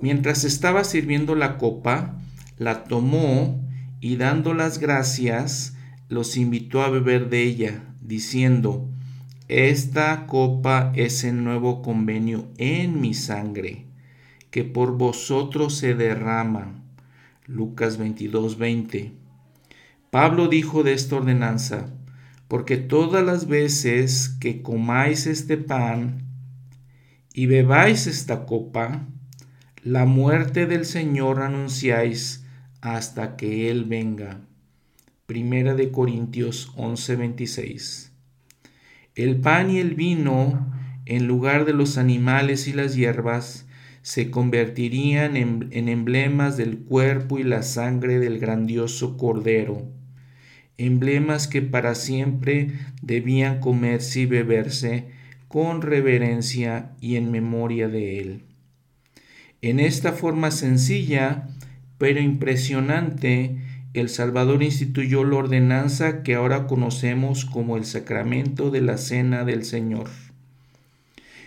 [0.02, 2.18] Mientras estaba sirviendo la copa,
[2.58, 3.64] la tomó
[4.00, 5.76] y dando las gracias,
[6.10, 8.90] los invitó a beber de ella, diciendo,
[9.48, 13.86] esta copa es el nuevo convenio en mi sangre,
[14.52, 16.84] que por vosotros se derrama.
[17.46, 19.14] Lucas 22, 20.
[20.10, 21.94] Pablo dijo de esta ordenanza,
[22.48, 26.24] porque todas las veces que comáis este pan
[27.34, 29.08] y bebáis esta copa,
[29.84, 32.47] la muerte del Señor anunciáis
[32.82, 34.42] hasta que Él venga.
[35.26, 38.12] Primera de Corintios 11:26.
[39.16, 40.72] El pan y el vino,
[41.06, 43.66] en lugar de los animales y las hierbas,
[44.04, 49.84] se convertirían en, en, emblemas del cuerpo y la sangre del grandioso Cordero,
[50.78, 52.72] emblemas que para siempre
[53.02, 55.08] debían comerse y beberse
[55.48, 58.44] con reverencia y en memoria de Él.
[59.62, 61.48] En esta forma sencilla,
[61.98, 63.58] pero impresionante,
[63.94, 69.66] el Salvador instituyó la ordenanza que ahora conocemos como el sacramento de la Cena del
[69.66, 70.10] Señor.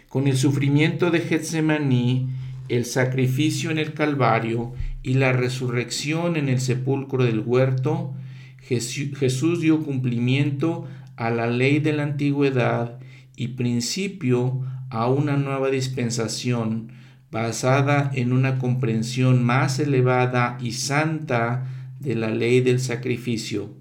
[0.09, 2.28] Con el sufrimiento de Getsemaní,
[2.68, 4.72] el sacrificio en el Calvario
[5.03, 8.14] y la resurrección en el sepulcro del huerto,
[8.61, 10.86] Jesús dio cumplimiento
[11.16, 12.98] a la ley de la antigüedad
[13.36, 16.92] y principio a una nueva dispensación
[17.31, 21.66] basada en una comprensión más elevada y santa
[22.01, 23.74] de la ley del sacrificio.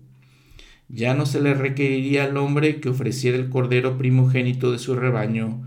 [0.87, 5.63] Ya no se le requeriría al hombre que ofreciera el cordero primogénito de su rebaño,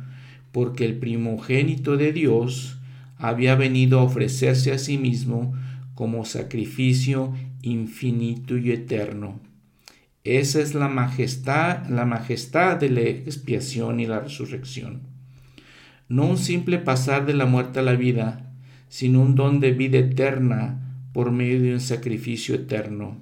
[0.50, 2.78] porque el primogénito de Dios
[3.16, 5.54] había venido a ofrecerse a sí mismo
[5.94, 9.40] como sacrificio infinito y eterno.
[10.24, 15.11] Esa es la majestad, la majestad de la expiación y la resurrección.
[16.12, 18.52] No un simple pasar de la muerte a la vida,
[18.90, 23.16] sino un don de vida eterna por medio de un sacrificio eterno.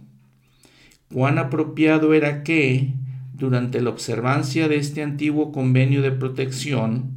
[1.14, 2.95] Cuán apropiado era que,
[3.32, 7.12] durante la observancia de este antiguo convenio de protección,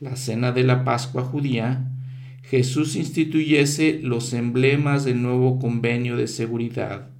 [0.00, 1.90] la cena de la Pascua judía,
[2.44, 7.10] Jesús instituyese los emblemas del nuevo convenio de seguridad,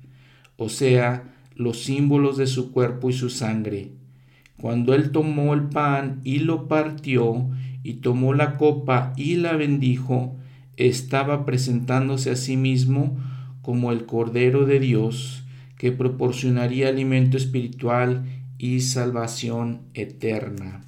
[0.56, 1.24] o sea,
[1.56, 3.90] los símbolos de su cuerpo y su sangre.
[4.56, 7.50] Cuando él tomó el pan y lo partió,
[7.82, 10.36] y tomó la copa y la bendijo,
[10.76, 13.18] estaba presentándose a sí mismo
[13.62, 15.44] como el Cordero de Dios
[15.78, 18.24] que proporcionaría alimento espiritual
[18.58, 20.84] y salvación eterna.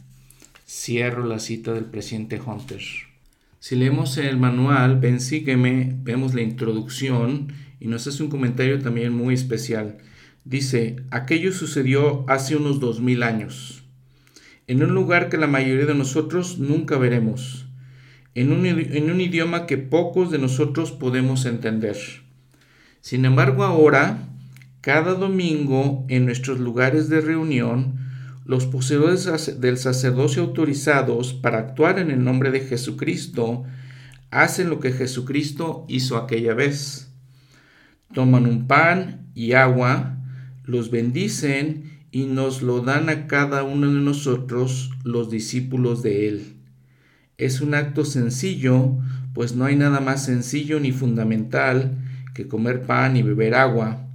[0.66, 2.80] Cierro la cita del presidente Hunter.
[3.58, 7.48] Si leemos el manual, ven sígueme, vemos la introducción
[7.80, 9.98] y nos hace un comentario también muy especial.
[10.44, 13.83] Dice, aquello sucedió hace unos dos mil años,
[14.66, 17.64] en un lugar que la mayoría de nosotros nunca veremos
[18.34, 18.52] en
[19.10, 21.96] un, idioma que pocos de nosotros podemos entender.
[23.00, 24.28] Sin embargo, ahora,
[24.80, 27.98] cada domingo en nuestros lugares de reunión,
[28.44, 33.64] los poseedores del sacerdocio autorizados para actuar en el nombre de Jesucristo
[34.30, 37.12] hacen lo que Jesucristo hizo aquella vez.
[38.12, 40.18] Toman un pan y agua,
[40.64, 46.56] los bendicen y nos lo dan a cada uno de nosotros, los discípulos de Él.
[47.38, 48.98] Es un acto sencillo,
[49.32, 51.98] pues no hay nada más sencillo ni fundamental
[52.32, 54.06] que comer pan y beber agua,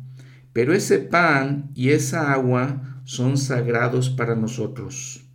[0.54, 5.26] pero ese pan y esa agua son sagrados para nosotros,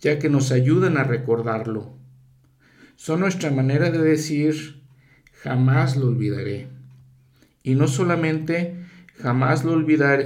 [0.00, 1.98] ya que nos ayudan a recordarlo.
[2.96, 4.80] Son nuestra manera de decir,
[5.42, 6.68] jamás lo olvidaré.
[7.62, 8.81] Y no solamente
[9.18, 9.72] jamás lo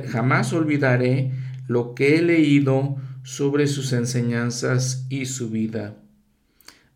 [0.09, 1.33] jamás olvidaré
[1.69, 5.97] lo que he leído sobre sus enseñanzas y su vida.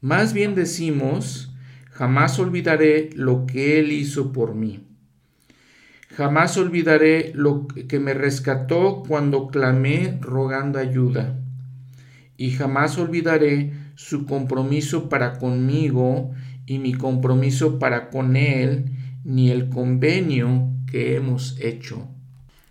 [0.01, 1.53] Más bien decimos,
[1.91, 4.87] jamás olvidaré lo que Él hizo por mí.
[6.17, 11.39] Jamás olvidaré lo que me rescató cuando clamé rogando ayuda.
[12.37, 16.31] Y jamás olvidaré su compromiso para conmigo
[16.65, 18.87] y mi compromiso para con Él,
[19.25, 22.09] ni el convenio que hemos hecho.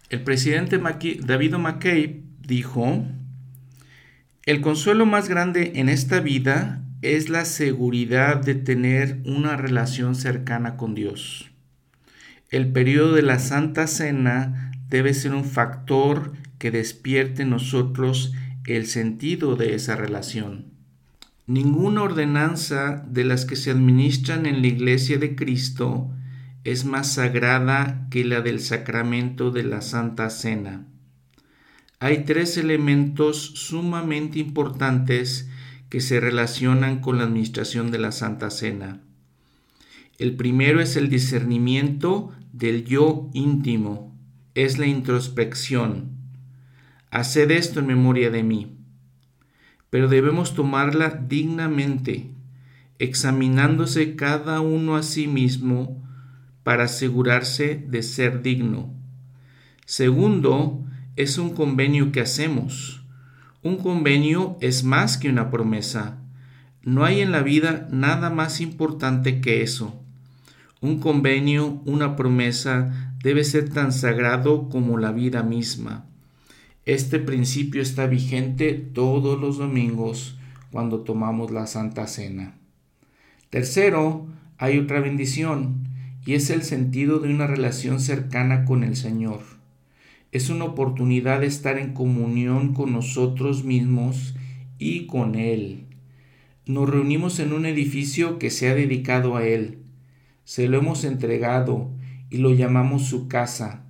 [0.10, 3.06] El presidente David McCabe dijo,
[4.46, 10.76] el consuelo más grande en esta vida es la seguridad de tener una relación cercana
[10.76, 11.52] con Dios.
[12.50, 18.34] El periodo de la Santa Cena debe ser un factor que despierte en nosotros
[18.66, 20.66] el sentido de esa relación.
[21.48, 26.12] Ninguna ordenanza de las que se administran en la Iglesia de Cristo
[26.64, 30.86] es más sagrada que la del sacramento de la Santa Cena.
[32.00, 35.50] Hay tres elementos sumamente importantes
[35.90, 39.02] que se relacionan con la administración de la Santa Cena.
[40.18, 44.16] El primero es el discernimiento del yo íntimo,
[44.54, 46.12] es la introspección.
[47.10, 48.76] Haced esto en memoria de mí.
[49.90, 52.30] pero debemos tomarla dignamente,
[53.00, 56.09] examinándose cada uno a sí mismo
[56.70, 58.94] para asegurarse de ser digno.
[59.88, 63.04] Segundo, es un convenio que hacemos.
[63.64, 66.20] Un convenio es más que una promesa.
[66.84, 70.00] No hay en la vida nada más importante que eso.
[70.80, 76.06] Un convenio, una promesa, debe ser tan sagrado como la vida misma.
[76.86, 80.38] Este principio está vigente todos los domingos
[80.72, 82.60] cuando tomamos la Santa Cena.
[83.50, 84.28] Tercero,
[84.60, 85.89] hay otra bendición
[86.30, 89.40] y es el sentido de una relación cercana con el Señor.
[90.32, 94.36] Es una oportunidad de estar en comunión con nosotros mismos
[94.78, 95.88] y con Él.
[96.68, 99.80] Nos reunimos en un edificio que se ha dedicado a Él.
[100.44, 101.90] Se lo hemos entregado
[102.30, 103.88] y lo llamamos su casa.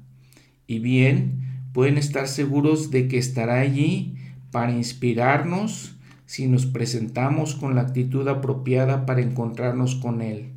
[0.66, 1.42] Y bien,
[1.74, 4.16] pueden estar seguros de que estará allí
[4.50, 10.54] para inspirarnos si nos presentamos con la actitud apropiada para encontrarnos con Él.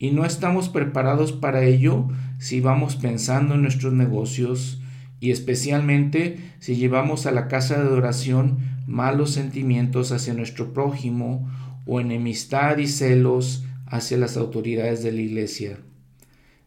[0.00, 4.80] Y no estamos preparados para ello si vamos pensando en nuestros negocios
[5.20, 11.50] y especialmente si llevamos a la casa de adoración malos sentimientos hacia nuestro prójimo
[11.84, 15.80] o enemistad y celos hacia las autoridades de la iglesia.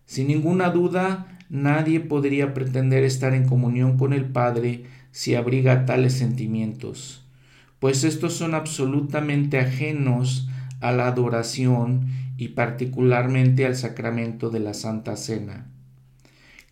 [0.05, 6.13] Sin ninguna duda, nadie podría pretender estar en comunión con el Padre si abriga tales
[6.13, 7.25] sentimientos,
[7.79, 10.49] pues estos son absolutamente ajenos
[10.81, 12.07] a la adoración
[12.37, 15.67] y particularmente al sacramento de la Santa Cena.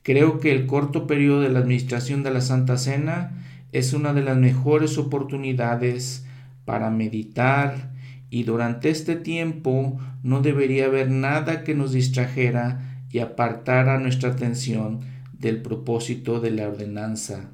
[0.03, 3.31] Creo que el corto periodo de la administración de la Santa Cena
[3.71, 6.25] es una de las mejores oportunidades
[6.65, 7.91] para meditar
[8.29, 15.01] y durante este tiempo no debería haber nada que nos distrajera y apartar nuestra atención
[15.37, 17.49] del propósito de la ordenanza.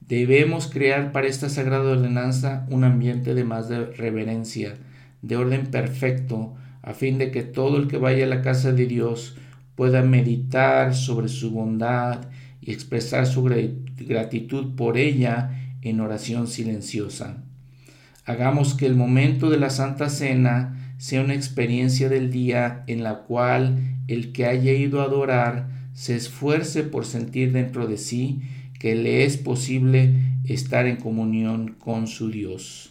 [0.00, 4.74] Debemos crear para esta sagrada ordenanza un ambiente de más de reverencia,
[5.22, 8.86] de orden perfecto, a fin de que todo el que vaya a la casa de
[8.86, 9.36] Dios
[9.74, 12.28] pueda meditar sobre su bondad
[12.60, 17.42] y expresar su gratitud por ella en oración silenciosa.
[18.26, 23.22] Hagamos que el momento de la Santa Cena sea una experiencia del día en la
[23.22, 28.42] cual el que haya ido a adorar se esfuerce por sentir dentro de sí
[28.78, 30.14] que le es posible
[30.44, 32.89] estar en comunión con su Dios.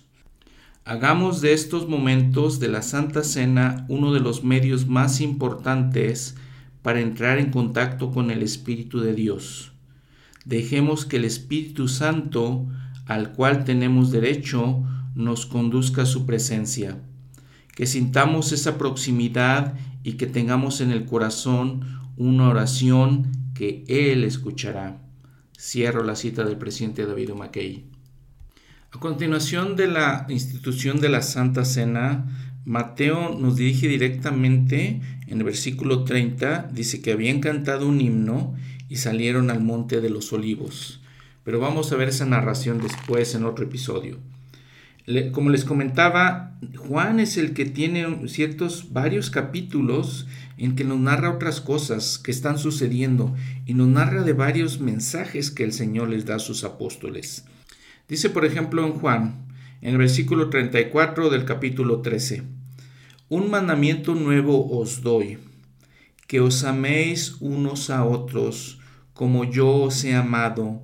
[0.85, 6.35] Hagamos de estos momentos de la Santa Cena uno de los medios más importantes
[6.81, 9.71] para entrar en contacto con el Espíritu de Dios.
[10.45, 12.65] Dejemos que el Espíritu Santo,
[13.05, 16.97] al cual tenemos derecho, nos conduzca a su presencia.
[17.75, 21.81] Que sintamos esa proximidad y que tengamos en el corazón
[22.17, 25.01] una oración que Él escuchará.
[25.59, 27.88] Cierro la cita del presidente David McKay.
[28.91, 32.25] A continuación de la institución de la Santa Cena,
[32.65, 38.55] Mateo nos dirige directamente en el versículo 30, dice que habían cantado un himno
[38.89, 41.01] y salieron al monte de los olivos.
[41.43, 44.19] Pero vamos a ver esa narración después en otro episodio
[45.31, 50.27] como les comentaba, Juan es el que tiene ciertos varios capítulos
[50.57, 53.33] en que nos narra otras cosas que están sucediendo
[53.65, 57.45] y nos narra de varios mensajes que el Señor les da a sus apóstoles.
[58.09, 59.45] Dice, por ejemplo, en Juan,
[59.81, 62.41] en el versículo 34 del capítulo 13,
[63.29, 65.37] Un mandamiento nuevo os doy,
[66.25, 68.79] que os améis unos a otros
[69.13, 70.81] como yo os he amado,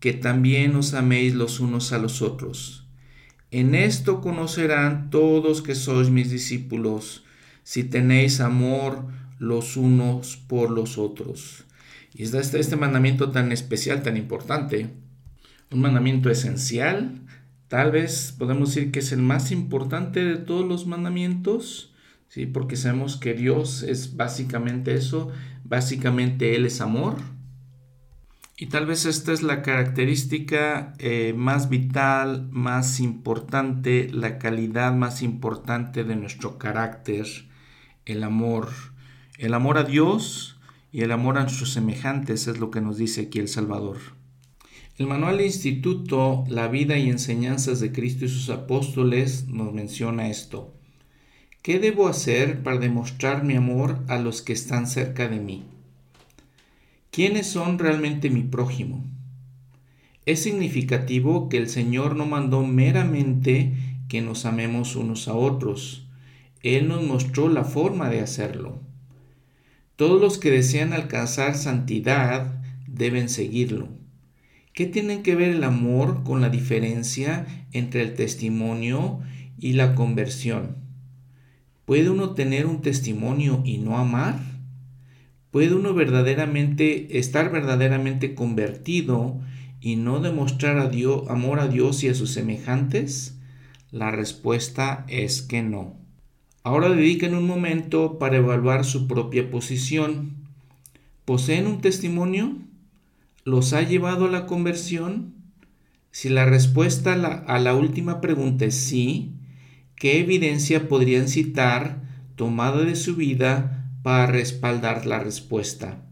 [0.00, 2.86] que también os améis los unos a los otros.
[3.50, 7.24] En esto conocerán todos que sois mis discípulos,
[7.62, 9.06] si tenéis amor
[9.38, 11.64] los unos por los otros.
[12.12, 14.90] Y está este, este mandamiento tan especial, tan importante,
[15.70, 17.22] un mandamiento esencial,
[17.68, 21.94] tal vez podemos decir que es el más importante de todos los mandamientos,
[22.28, 22.46] ¿sí?
[22.46, 25.30] porque sabemos que Dios es básicamente eso,
[25.64, 27.16] básicamente Él es amor
[28.58, 35.20] y tal vez esta es la característica eh, más vital, más importante, la calidad más
[35.20, 37.26] importante de nuestro carácter,
[38.06, 38.70] el amor.
[39.36, 40.58] El amor a Dios
[40.90, 43.98] y el amor a nuestros semejantes es lo que nos dice aquí el Salvador.
[44.98, 50.30] El manual de instituto, la vida y enseñanzas de Cristo y sus apóstoles nos menciona
[50.30, 50.72] esto.
[51.60, 55.64] ¿Qué debo hacer para demostrar mi amor a los que están cerca de mí?
[57.10, 59.04] ¿Quiénes son realmente mi prójimo?
[60.24, 63.74] Es significativo que el Señor no mandó meramente
[64.08, 66.06] que nos amemos unos a otros.
[66.62, 68.80] Él nos mostró la forma de hacerlo.
[69.96, 74.05] Todos los que desean alcanzar santidad deben seguirlo.
[74.76, 79.20] ¿Qué tiene que ver el amor con la diferencia entre el testimonio
[79.58, 80.76] y la conversión?
[81.86, 84.38] ¿Puede uno tener un testimonio y no amar?
[85.50, 89.40] ¿Puede uno verdaderamente estar verdaderamente convertido
[89.80, 90.76] y no demostrar
[91.30, 93.38] amor a Dios y a sus semejantes?
[93.90, 95.96] La respuesta es que no.
[96.64, 100.34] Ahora dediquen un momento para evaluar su propia posición.
[101.24, 102.58] ¿Poseen un testimonio?
[103.46, 105.32] ¿Los ha llevado a la conversión?
[106.10, 109.36] Si la respuesta a la, a la última pregunta es sí,
[109.94, 112.02] ¿qué evidencia podrían citar
[112.34, 116.02] tomada de su vida para respaldar la respuesta.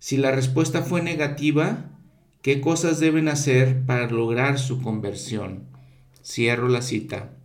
[0.00, 1.90] Si la respuesta fue negativa,
[2.42, 5.68] ¿qué cosas deben hacer para lograr su conversión?
[6.24, 7.37] Cierro la cita.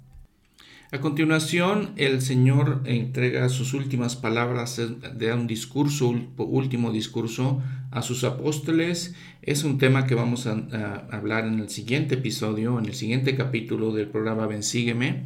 [0.94, 4.80] A continuación, el Señor entrega sus últimas palabras
[5.16, 9.16] de un discurso, último discurso a sus apóstoles.
[9.42, 13.36] Es un tema que vamos a, a hablar en el siguiente episodio, en el siguiente
[13.36, 15.24] capítulo del programa Bensígueme.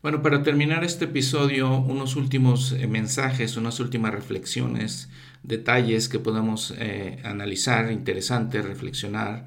[0.00, 5.10] Bueno, para terminar este episodio, unos últimos eh, mensajes, unas últimas reflexiones,
[5.42, 9.46] detalles que podamos eh, analizar, interesante, reflexionar.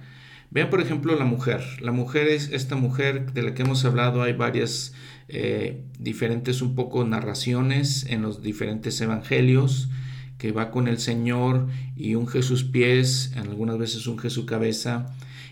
[0.55, 1.61] Vean, por ejemplo, la mujer.
[1.81, 4.23] La mujer es esta mujer de la que hemos hablado.
[4.23, 4.93] Hay varias
[5.27, 9.89] eh, diferentes, un poco, narraciones en los diferentes evangelios
[10.37, 15.07] que va con el Señor y un Jesús pies, en algunas veces un Jesús cabeza.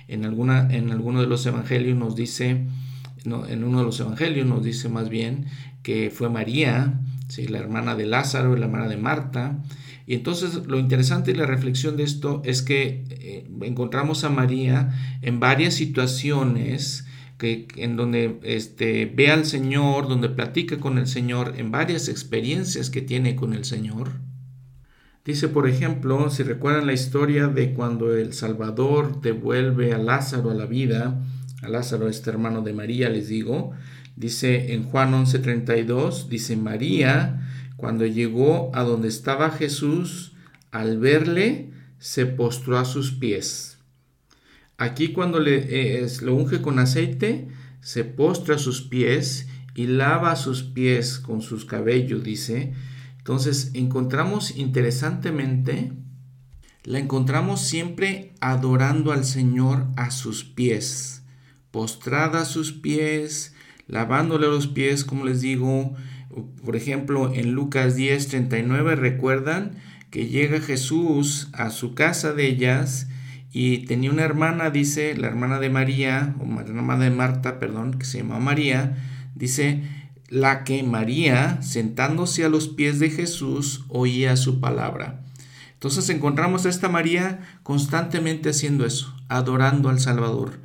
[0.08, 2.66] En, alguna, en alguno de los evangelios nos dice
[3.26, 5.48] en uno de los evangelios nos dice más bien
[5.82, 7.48] que fue María, ¿sí?
[7.48, 9.60] la hermana de Lázaro, la hermana de Marta.
[10.06, 14.92] Y entonces lo interesante y la reflexión de esto es que eh, encontramos a María
[15.22, 17.06] en varias situaciones
[17.38, 22.90] que, en donde este, ve al Señor, donde platica con el Señor, en varias experiencias
[22.90, 24.12] que tiene con el Señor.
[25.26, 30.54] Dice, por ejemplo, si recuerdan la historia de cuando el Salvador devuelve a Lázaro a
[30.54, 31.22] la vida,
[31.62, 33.72] a Lázaro, este hermano de María, les digo,
[34.18, 37.40] dice en Juan 11:32, dice María,
[37.84, 40.32] cuando llegó a donde estaba Jesús,
[40.72, 43.78] al verle, se postró a sus pies.
[44.78, 45.58] Aquí cuando le,
[46.02, 47.50] eh, lo unge con aceite,
[47.82, 52.72] se postra a sus pies y lava sus pies con sus cabellos, dice.
[53.18, 55.92] Entonces encontramos interesantemente,
[56.86, 61.24] la encontramos siempre adorando al Señor a sus pies
[61.74, 63.56] postrada a sus pies,
[63.88, 65.96] lavándole los pies, como les digo,
[66.64, 69.78] por ejemplo, en Lucas 10, 39, recuerdan
[70.10, 73.08] que llega Jesús a su casa de ellas
[73.52, 77.94] y tenía una hermana, dice, la hermana de María, o la hermana de Marta, perdón,
[77.94, 78.98] que se llama María,
[79.36, 79.84] dice,
[80.30, 85.22] la que María, sentándose a los pies de Jesús, oía su palabra.
[85.74, 90.64] Entonces encontramos a esta María constantemente haciendo eso, adorando al Salvador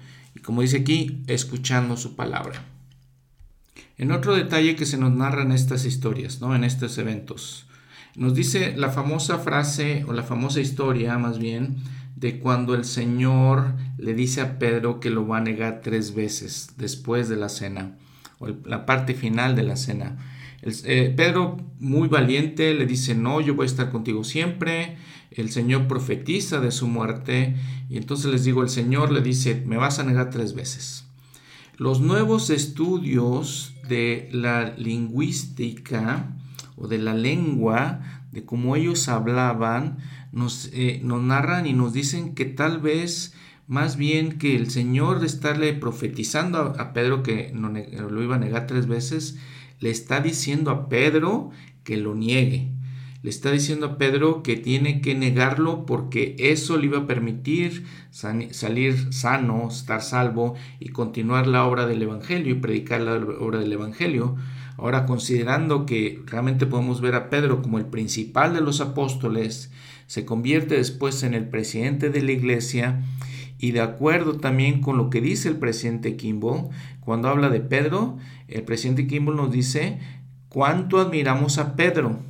[0.48, 2.64] como dice aquí, escuchando su palabra.
[3.98, 6.54] En otro detalle que se nos narra en estas historias, ¿no?
[6.54, 7.66] en estos eventos,
[8.14, 11.76] nos dice la famosa frase o la famosa historia más bien
[12.16, 16.74] de cuando el Señor le dice a Pedro que lo va a negar tres veces
[16.76, 17.96] después de la cena,
[18.38, 20.16] o la parte final de la cena.
[20.62, 24.96] Eh, Pedro, muy valiente, le dice, no, yo voy a estar contigo siempre.
[25.30, 27.54] El Señor profetiza de su muerte
[27.88, 31.04] y entonces les digo, el Señor le dice, me vas a negar tres veces.
[31.76, 36.36] Los nuevos estudios de la lingüística
[36.76, 38.00] o de la lengua,
[38.32, 39.98] de cómo ellos hablaban,
[40.32, 43.34] nos, eh, nos narran y nos dicen que tal vez
[43.66, 48.66] más bien que el Señor de estarle profetizando a, Pedro que lo iba a negar
[48.66, 49.36] tres veces,
[49.78, 51.50] le está diciendo a Pedro
[51.84, 52.72] que lo niegue.
[53.20, 57.84] Le está diciendo a Pedro que tiene que negarlo porque eso le iba a permitir
[58.10, 63.72] salir sano, estar salvo y continuar la obra del Evangelio y predicar la obra del
[63.72, 64.36] Evangelio.
[64.76, 69.72] Ahora, considerando que realmente podemos ver a Pedro como el principal de los apóstoles,
[70.06, 73.02] se convierte después en el presidente de la iglesia
[73.58, 76.68] y de acuerdo también con lo que dice el presidente Kimball,
[77.00, 78.16] cuando habla de Pedro,
[78.46, 79.98] el presidente Kimball nos dice
[80.48, 82.20] cuánto admiramos a Pedro,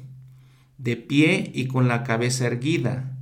[0.78, 3.12] de pie y con la cabeza erguida,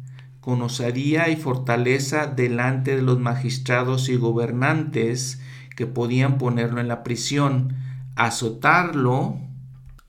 [0.41, 5.41] con osadía y fortaleza delante de los magistrados y gobernantes
[5.75, 7.75] que podían ponerlo en la prisión,
[8.15, 9.41] azotarlo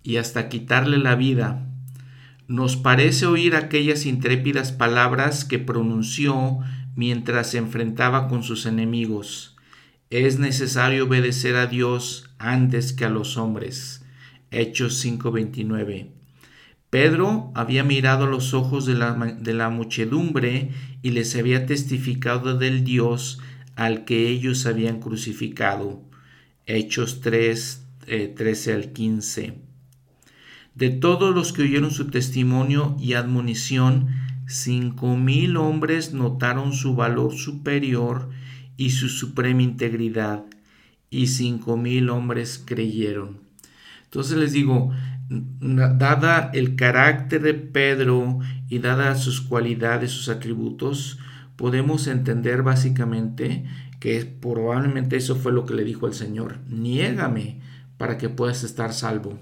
[0.03, 1.65] y hasta quitarle la vida.
[2.47, 6.59] Nos parece oír aquellas intrépidas palabras que pronunció
[6.95, 9.57] mientras se enfrentaba con sus enemigos.
[10.09, 14.05] Es necesario obedecer a Dios antes que a los hombres.
[14.51, 16.16] Hechos 5:29.
[16.89, 22.57] Pedro había mirado a los ojos de la, de la muchedumbre y les había testificado
[22.57, 23.39] del Dios
[23.75, 26.01] al que ellos habían crucificado.
[26.65, 27.85] Hechos 3,
[28.35, 29.53] 13 eh, al 15.
[30.75, 34.09] De todos los que oyeron su testimonio y admonición,
[34.47, 38.29] cinco mil hombres notaron su valor superior
[38.77, 40.45] y su suprema integridad,
[41.09, 43.39] y cinco mil hombres creyeron.
[44.03, 44.91] Entonces les digo,
[45.29, 48.39] dada el carácter de Pedro
[48.69, 51.19] y dadas sus cualidades, sus atributos,
[51.55, 53.65] podemos entender básicamente
[53.99, 57.59] que probablemente eso fue lo que le dijo el Señor, niégame
[57.97, 59.39] para que puedas estar salvo.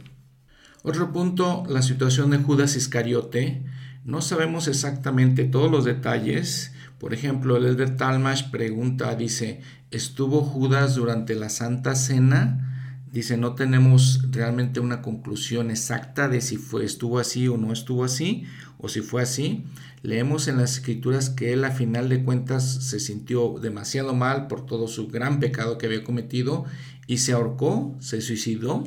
[0.81, 3.63] Otro punto, la situación de Judas Iscariote.
[4.03, 6.73] No sabemos exactamente todos los detalles.
[6.99, 12.74] Por ejemplo, el Elder Talmash pregunta, dice, ¿estuvo Judas durante la Santa Cena?
[13.15, 18.03] Dice, no tenemos realmente una conclusión exacta de si fue, estuvo así o no estuvo
[18.03, 18.43] así,
[18.77, 19.63] o si fue así.
[20.01, 24.65] Leemos en las escrituras que él a final de cuentas se sintió demasiado mal por
[24.65, 26.65] todo su gran pecado que había cometido
[27.07, 28.83] y se ahorcó, se suicidó.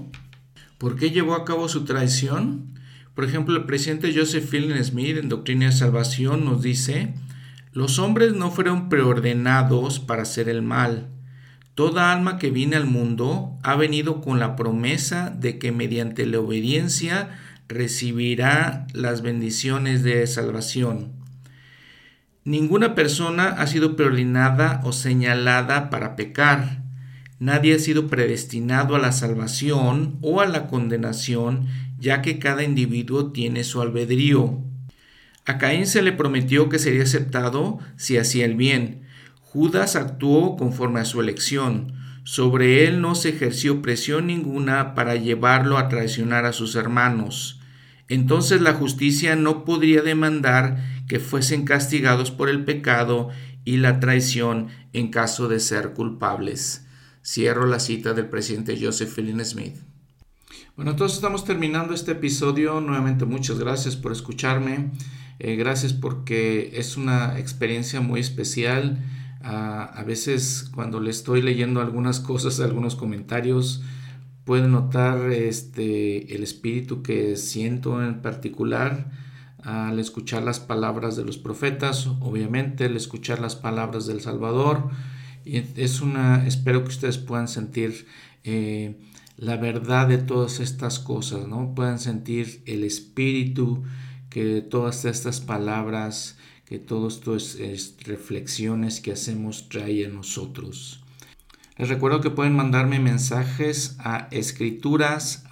[0.77, 2.75] ¿Por qué llevó a cabo su traición?
[3.15, 7.15] Por ejemplo, el presidente Joseph Fielding Smith en Doctrina de Salvación nos dice,
[7.73, 11.15] los hombres no fueron preordenados para hacer el mal
[11.79, 16.41] Toda alma que viene al mundo ha venido con la promesa de que mediante la
[16.41, 17.39] obediencia
[17.69, 21.13] recibirá las bendiciones de salvación.
[22.43, 26.83] Ninguna persona ha sido preordinada o señalada para pecar.
[27.39, 33.31] Nadie ha sido predestinado a la salvación o a la condenación, ya que cada individuo
[33.31, 34.65] tiene su albedrío.
[35.45, 39.07] A Caín se le prometió que sería aceptado si hacía el bien,
[39.53, 41.95] Judas actuó conforme a su elección.
[42.23, 47.59] Sobre él no se ejerció presión ninguna para llevarlo a traicionar a sus hermanos.
[48.09, 53.31] Entonces la justicia no podría demandar que fuesen castigados por el pecado
[53.65, 56.87] y la traición en caso de ser culpables.
[57.25, 59.77] Cierro la cita del presidente Joseph Fielding Smith.
[60.77, 62.83] Bueno, entonces estamos terminando este episodio.
[62.83, 64.91] Nuevamente muchas gracias por escucharme.
[65.39, 68.99] Eh, gracias porque es una experiencia muy especial
[69.51, 73.83] a, veces cuando le estoy leyendo algunas cosas, algunos comentarios,
[74.45, 79.11] pueden notar este, el espíritu que siento en particular
[79.63, 84.91] al escuchar las palabras de los profetas, obviamente al escuchar las palabras del Salvador.
[85.45, 88.07] Y es una, espero que ustedes puedan sentir
[88.45, 89.01] eh,
[89.37, 91.75] la verdad de todas estas cosas, ¿no?
[91.75, 93.83] Puedan sentir el espíritu
[94.29, 96.38] que todas estas palabras
[96.69, 101.01] que todo esto es, reflexiones que hacemos trae a nosotros.
[101.79, 105.45] Les recuerdo que pueden mandarme mensajes a escrituras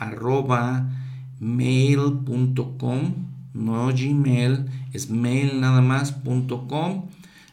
[3.55, 6.13] no gmail, es mail nada más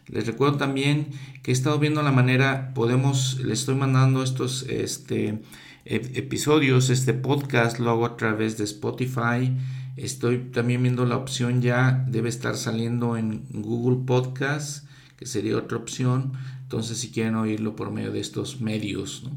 [0.07, 1.07] Les recuerdo también
[1.41, 5.41] que he estado viendo la manera, podemos, les estoy mandando estos este,
[5.85, 9.55] episodios, este podcast, lo hago a través de Spotify
[9.95, 14.87] Estoy también viendo la opción ya, debe estar saliendo en Google Podcast,
[15.17, 16.33] que sería otra opción.
[16.63, 19.29] Entonces, si quieren oírlo por medio de estos medios.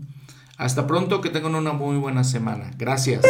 [0.56, 2.70] Hasta pronto, que tengan una muy buena semana.
[2.78, 3.22] Gracias.